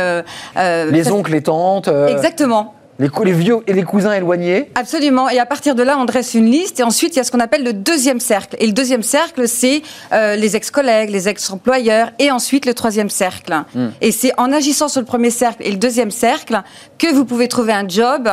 [0.56, 1.88] les oncles, les tantes.
[2.08, 2.74] Exactement.
[2.98, 5.28] Les, vieux et les cousins éloignés Absolument.
[5.28, 6.80] Et à partir de là, on dresse une liste.
[6.80, 8.56] Et ensuite, il y a ce qu'on appelle le deuxième cercle.
[8.58, 9.82] Et le deuxième cercle, c'est
[10.12, 12.10] euh, les ex-collègues, les ex-employeurs.
[12.18, 13.64] Et ensuite, le troisième cercle.
[13.74, 13.88] Hmm.
[14.00, 16.62] Et c'est en agissant sur le premier cercle et le deuxième cercle
[16.98, 18.28] que vous pouvez trouver un job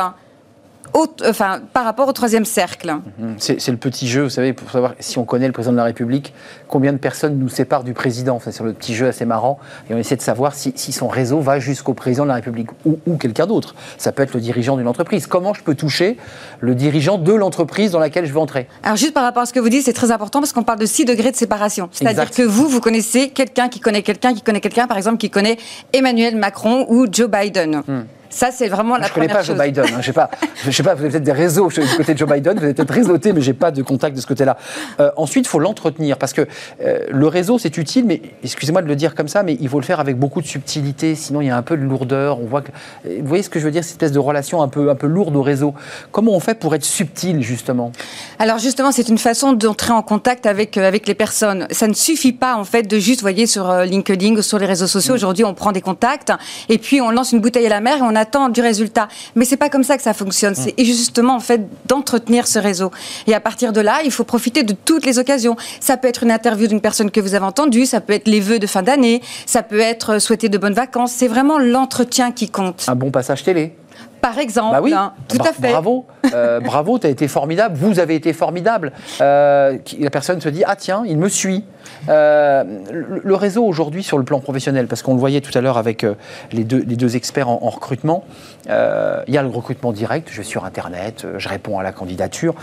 [0.94, 2.94] enfin, par rapport au troisième cercle.
[3.18, 3.34] Mhm.
[3.38, 5.84] C'est le petit jeu, vous savez, pour savoir si on connaît le président de la
[5.84, 6.34] République,
[6.68, 8.36] combien de personnes nous séparent du président.
[8.36, 9.58] Enfin, c'est le petit jeu assez marrant.
[9.88, 13.16] Et on essaie de savoir si, son réseau va jusqu'au président de la République ou,
[13.16, 13.74] quelqu'un d'autre.
[13.98, 15.26] Ça peut être le dirigeant d'une entreprise.
[15.26, 16.16] Comment je peux toucher
[16.60, 18.66] le dirigeant de l'entreprise dans laquelle je veux entrer?
[18.82, 20.78] Alors, juste par rapport à ce que vous dites, c'est très important parce qu'on parle
[20.78, 21.88] de 6 degrés de séparation.
[21.92, 25.30] C'est-à-dire que vous, vous connaissez quelqu'un qui connaît quelqu'un qui connaît quelqu'un, par exemple, qui
[25.30, 25.58] connaît
[25.92, 27.82] Emmanuel Macron ou Joe Biden.
[27.86, 28.02] Hmm.
[28.30, 29.46] Ça, c'est vraiment la première chose.
[29.46, 29.96] Je ne connais pas Joe Biden.
[29.96, 30.00] Hein.
[30.00, 30.30] Je sais pas,
[30.64, 32.74] je sais pas, vous avez peut-être des réseaux du côté de Joe Biden, vous avez
[32.74, 34.56] peut-être réseauté, mais j'ai pas de contact de ce côté-là.
[35.00, 36.46] Euh, ensuite, il faut l'entretenir parce que
[36.82, 39.80] euh, le réseau, c'est utile, mais excusez-moi de le dire comme ça, mais il faut
[39.80, 42.40] le faire avec beaucoup de subtilité, sinon il y a un peu de lourdeur.
[42.40, 42.70] On voit que,
[43.04, 45.08] vous voyez ce que je veux dire, cette espèce de relation un peu, un peu
[45.08, 45.74] lourde au réseau.
[46.12, 47.90] Comment on fait pour être subtil, justement?
[48.38, 51.66] Alors, justement, c'est une façon d'entrer en contact avec, euh, avec les personnes.
[51.72, 54.86] Ça ne suffit pas, en fait, de juste, voyez, sur LinkedIn ou sur les réseaux
[54.86, 56.32] sociaux, aujourd'hui, on prend des contacts
[56.68, 59.08] et puis on lance une bouteille à la mer et on attend du résultat.
[59.34, 60.54] Mais c'est pas comme ça que ça fonctionne.
[60.54, 62.90] C'est justement en fait d'entretenir ce réseau.
[63.26, 65.56] Et à partir de là, il faut profiter de toutes les occasions.
[65.80, 68.40] Ça peut être une interview d'une personne que vous avez entendue, ça peut être les
[68.40, 71.12] vœux de fin d'année, ça peut être souhaiter de bonnes vacances.
[71.12, 72.84] C'est vraiment l'entretien qui compte.
[72.88, 73.74] Un bon passage télé.
[74.20, 75.70] Par exemple, Bah oui, hein, tout Bra- à fait.
[75.70, 78.92] Bravo, Euh, bravo, tu as été formidable, vous avez été formidable.
[79.20, 81.64] Euh, la personne se dit ah tiens, il me suit.
[82.08, 85.78] Euh, le, réseau aujourd'hui sur le plan professionnel, parce qu'on le voyait tout à l'heure
[85.78, 86.04] avec
[86.52, 88.24] les, deux, les deux experts en, en recrutement,
[88.66, 90.28] il y a le recrutement direct.
[90.30, 92.54] Je vais sur internet, je réponds à la candidature.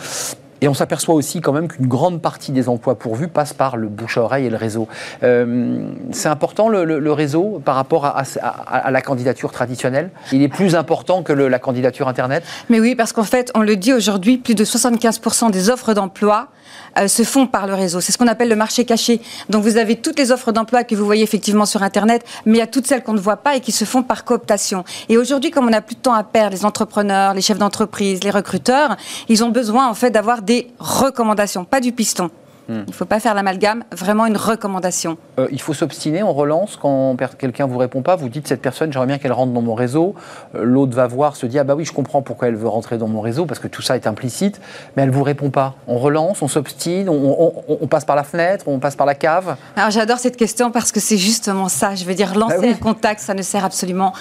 [0.61, 3.87] Et on s'aperçoit aussi quand même qu'une grande partie des emplois pourvus passe par le
[3.87, 4.87] bouche à oreille et le réseau.
[5.23, 5.79] Euh,
[6.11, 10.09] c'est important le, réseau par rapport à, la candidature traditionnelle?
[10.31, 12.43] Il est plus important que la candidature internet?
[12.69, 16.49] Mais oui, parce qu'en fait, on le dit aujourd'hui, plus de 75% des offres d'emploi
[16.97, 18.01] euh, se font par le réseau.
[18.01, 19.21] C'est ce qu'on appelle le marché caché.
[19.49, 22.59] Donc vous avez toutes les offres d'emploi que vous voyez effectivement sur Internet, mais il
[22.59, 24.83] y a toutes celles qu'on ne voit pas et qui se font par cooptation.
[25.09, 28.23] Et aujourd'hui, comme on n'a plus de temps à perdre, les entrepreneurs, les chefs d'entreprise,
[28.23, 28.97] les recruteurs,
[29.29, 32.29] ils ont besoin en fait d'avoir des recommandations, pas du piston.
[32.69, 35.17] Il ne faut pas faire l'amalgame, vraiment une recommandation.
[35.39, 38.91] Euh, il faut s'obstiner, on relance quand quelqu'un vous répond pas, vous dites cette personne,
[38.91, 40.15] j'aimerais bien qu'elle rentre dans mon réseau.
[40.55, 42.97] Euh, L'autre va voir, se dit ah bah oui, je comprends pourquoi elle veut rentrer
[42.97, 44.59] dans mon réseau parce que tout ça est implicite,
[44.95, 45.75] mais elle vous répond pas.
[45.87, 49.05] On relance, on s'obstine, on, on- on- on passe par la fenêtre, on passe par
[49.07, 49.55] la cave.
[49.75, 51.95] Alors j'adore cette question parce que c'est justement ça.
[51.95, 52.69] Je veux dire, lancer Bah oui.
[52.71, 54.13] un contact, ça ne sert absolument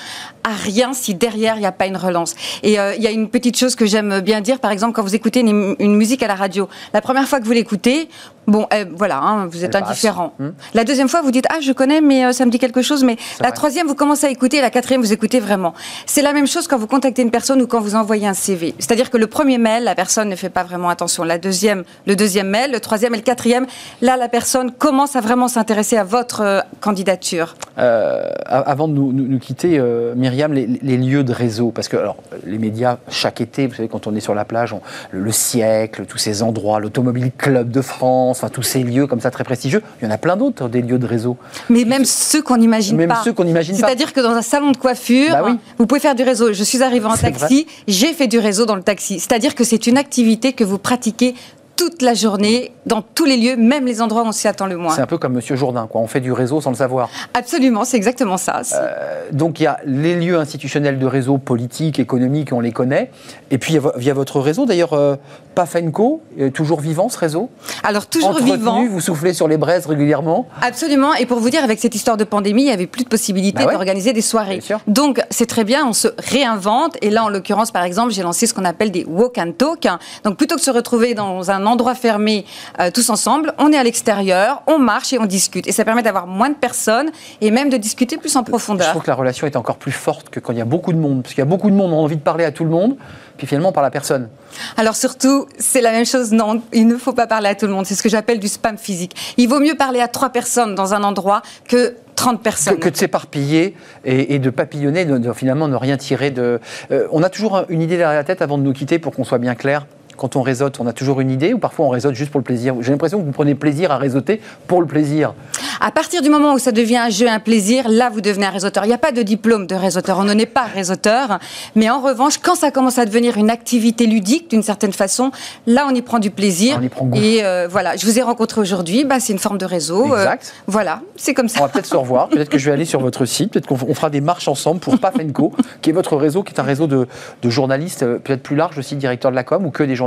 [0.45, 2.35] à rien si derrière il n'y a pas une relance.
[2.63, 5.03] Et euh, il y a une petite chose que j'aime bien dire, par exemple, quand
[5.03, 8.09] vous écoutez une, une musique à la radio, la première fois que vous l'écoutez,
[8.47, 10.33] bon, eh, voilà, hein, vous êtes Elle indifférent.
[10.39, 10.51] Hmm.
[10.75, 13.05] La deuxième fois, vous dites ah je connais, mais euh, ça me dit quelque chose.
[13.05, 13.57] Mais la vrai.
[13.57, 15.75] troisième, vous commencez à écouter, la quatrième, vous écoutez vraiment.
[16.07, 18.75] C'est la même chose quand vous contactez une personne ou quand vous envoyez un CV.
[18.79, 21.25] C'est-à-dire que le premier mail, la personne ne fait pas vraiment attention.
[21.25, 23.67] La deuxième, le deuxième mail, le troisième et le quatrième,
[24.01, 27.55] là la personne commence à vraiment s'intéresser à votre euh, candidature.
[27.79, 29.79] Euh, avant de nous, nous- nous quitter,
[30.15, 33.89] Myriam, les, les lieux de réseau, parce que alors, les médias, chaque été, vous savez,
[33.89, 34.81] quand on est sur la plage, on-
[35.11, 39.21] le, le siècle, tous ces endroits, l'Automobile Club de France, enfin tous ces lieux comme
[39.21, 41.37] ça très prestigieux, il y en a plein d'autres, des lieux de réseau.
[41.69, 43.23] Mais même ceux qu'on n'imagine Même pas.
[43.25, 43.87] ceux qu'on n'imagine pas.
[43.87, 45.59] C'est-à-dire que dans un salon de coiffure, Bah oui.
[45.79, 46.53] vous pouvez faire du réseau.
[46.53, 49.19] Je suis arrivée en taxi, j'ai fait du réseau dans le taxi.
[49.21, 51.35] C'est-à-dire que c'est une activité que vous pratiquez
[51.77, 54.79] toute la journée, dans tous les lieux, même les endroits où on s'y attend le
[54.79, 54.95] moins.
[54.95, 56.01] C'est un peu comme Monsieur Jourdain, quoi.
[56.01, 57.11] On fait du réseau sans le savoir.
[57.35, 58.63] Absolument, c'est exactement ça.
[58.73, 63.11] Euh, donc il y a les lieux institutionnels de réseau politique, économique, on les connaît.
[63.51, 65.17] Et puis via votre réseau, d'ailleurs, euh,
[65.57, 67.49] Pafenco, euh, toujours vivant ce réseau
[67.83, 68.85] Alors toujours Entretenu, vivant.
[68.87, 70.47] vous soufflez sur les braises régulièrement.
[70.61, 71.15] Absolument.
[71.15, 73.61] Et pour vous dire, avec cette histoire de pandémie, il n'y avait plus de possibilité
[73.63, 73.73] Bah ouais.
[73.73, 74.59] d'organiser des soirées.
[74.59, 74.81] Bien sûr.
[74.87, 76.99] Donc, c'est très bien, on se réinvente.
[77.01, 79.87] Et là, en l'occurrence, par exemple, j'ai lancé ce qu'on appelle des walk and talk.
[80.25, 82.45] Donc, plutôt que de se retrouver dans un endroit fermé
[82.79, 85.67] euh, tous ensemble, on est à l'extérieur, on marche et on discute.
[85.67, 87.09] Et ça permet d'avoir moins de personnes
[87.41, 88.91] et même de discuter plus en Je profondeur.
[88.91, 90.99] trouve que la relation est encore plus forte que quand il y a beaucoup de
[90.99, 91.23] monde.
[91.23, 92.71] Parce qu'il y a beaucoup de monde, on a envie de parler à tout le
[92.71, 92.97] monde,
[93.39, 94.29] puis finalement par la personne.
[94.77, 96.33] Alors surtout, c'est la même chose.
[96.33, 97.87] Non, il ne faut pas parler à tout le monde.
[97.87, 99.35] C'est ce que j'appelle du spam physique.
[99.37, 102.79] Il vaut mieux parler à trois personnes dans un endroit que 30 Que, personnes.
[102.79, 103.75] que de s'éparpiller
[104.05, 106.61] et, et de papillonner, de, de finalement ne rien tirer de.
[106.91, 109.25] Euh, on a toujours une idée derrière la tête avant de nous quitter pour qu'on
[109.25, 109.87] soit bien clair.
[110.17, 112.45] Quand on réseaute, on a toujours une idée ou parfois on réseaute juste pour le
[112.45, 112.75] plaisir?
[112.81, 115.35] J'ai l'impression que vous prenez plaisir à réseauter pour le plaisir.
[115.81, 118.51] À partir du moment où ça devient un jeu, un plaisir, là, vous devenez un
[118.51, 118.85] réseauteur.
[118.85, 120.19] Il n'y a pas de diplôme de réseauteur.
[120.19, 121.39] On ne n'est pas réseauteur.
[121.75, 125.31] Mais en revanche, quand ça commence à devenir une activité ludique, d'une certaine façon,
[125.67, 126.79] là, on y prend du plaisir.
[126.81, 127.19] On y prend goût.
[127.21, 129.05] Et euh, voilà, je vous ai rencontré aujourd'hui.
[129.05, 130.15] Bah, c'est une forme de réseau.
[130.15, 130.55] Euh, Exact.
[130.67, 131.61] voilà, c'est comme On ça.
[131.61, 132.29] va peut-être se revoir.
[132.29, 133.53] Peut-être que je vais aller sur votre site.
[133.53, 135.53] Peut-être qu'on on fera des marches ensemble pour Pafenco,
[135.83, 137.07] qui est votre réseau, qui est un réseau de,
[137.43, 140.06] de journalistes, euh, peut-être plus large aussi, directeur de la com ou que des journalistes.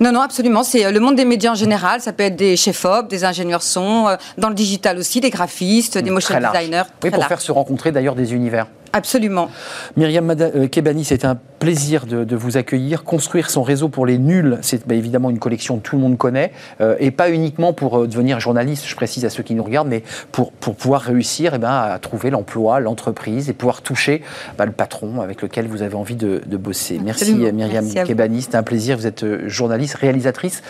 [0.00, 0.62] Non, non, absolument.
[0.62, 2.00] C'est euh, le monde des médias en général.
[2.00, 5.98] Ça peut être des chefs-op, des ingénieurs son, euh, dans le digital aussi, des graphistes,
[5.98, 6.82] des motion Très designers.
[7.02, 7.28] Oui, pour large.
[7.28, 8.66] faire se rencontrer d'ailleurs des univers.
[8.92, 9.50] Absolument.
[9.96, 13.04] Myriam euh, Kebani, c'est un plaisir de, de vous accueillir.
[13.04, 16.16] Construire son réseau pour les nuls, c'est bah, évidemment une collection que tout le monde
[16.16, 19.62] connaît, euh, et pas uniquement pour euh, devenir journaliste, je précise à ceux qui nous
[19.62, 24.22] regardent, mais pour, pour pouvoir réussir eh ben, à trouver l'emploi, l'entreprise, et pouvoir toucher
[24.56, 27.00] bah, le patron avec lequel vous avez envie de, de bosser.
[27.02, 27.52] Merci Absolument.
[27.52, 28.10] Myriam Merci.
[28.10, 28.96] Kebani, c'est un plaisir.
[28.96, 30.62] Vous êtes journaliste, réalisatrice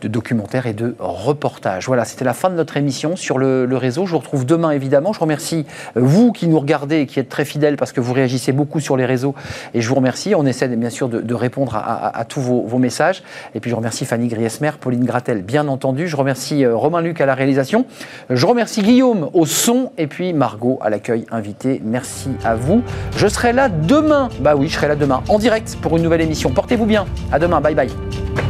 [0.00, 1.86] de documentaires et de reportages.
[1.86, 4.06] Voilà, c'était la fin de notre émission sur le, réseau.
[4.06, 5.12] Je vous retrouve demain, évidemment.
[5.12, 8.12] Je remercie euh, vous qui nous regardez et qui êtes très fidèles parce que vous
[8.12, 9.34] réagissez beaucoup sur les réseaux.
[9.74, 10.34] Et je vous remercie.
[10.34, 13.22] On essaie bien sûr de, répondre à, tous vos, vos messages.
[13.54, 16.08] Et puis je remercie Fanny Griesmer, Pauline Gratel, bien entendu.
[16.08, 17.86] Je remercie euh, Romain Luc à la réalisation.
[18.30, 21.80] Je remercie Guillaume au son et puis Margot à l'accueil invité.
[21.84, 22.82] Merci à vous.
[23.16, 24.28] Je serai là demain.
[24.40, 26.50] Bah oui, je serai là demain en direct pour une nouvelle émission.
[26.50, 27.06] Portez-vous bien.
[27.30, 27.60] À demain.
[27.60, 28.47] Bye bye.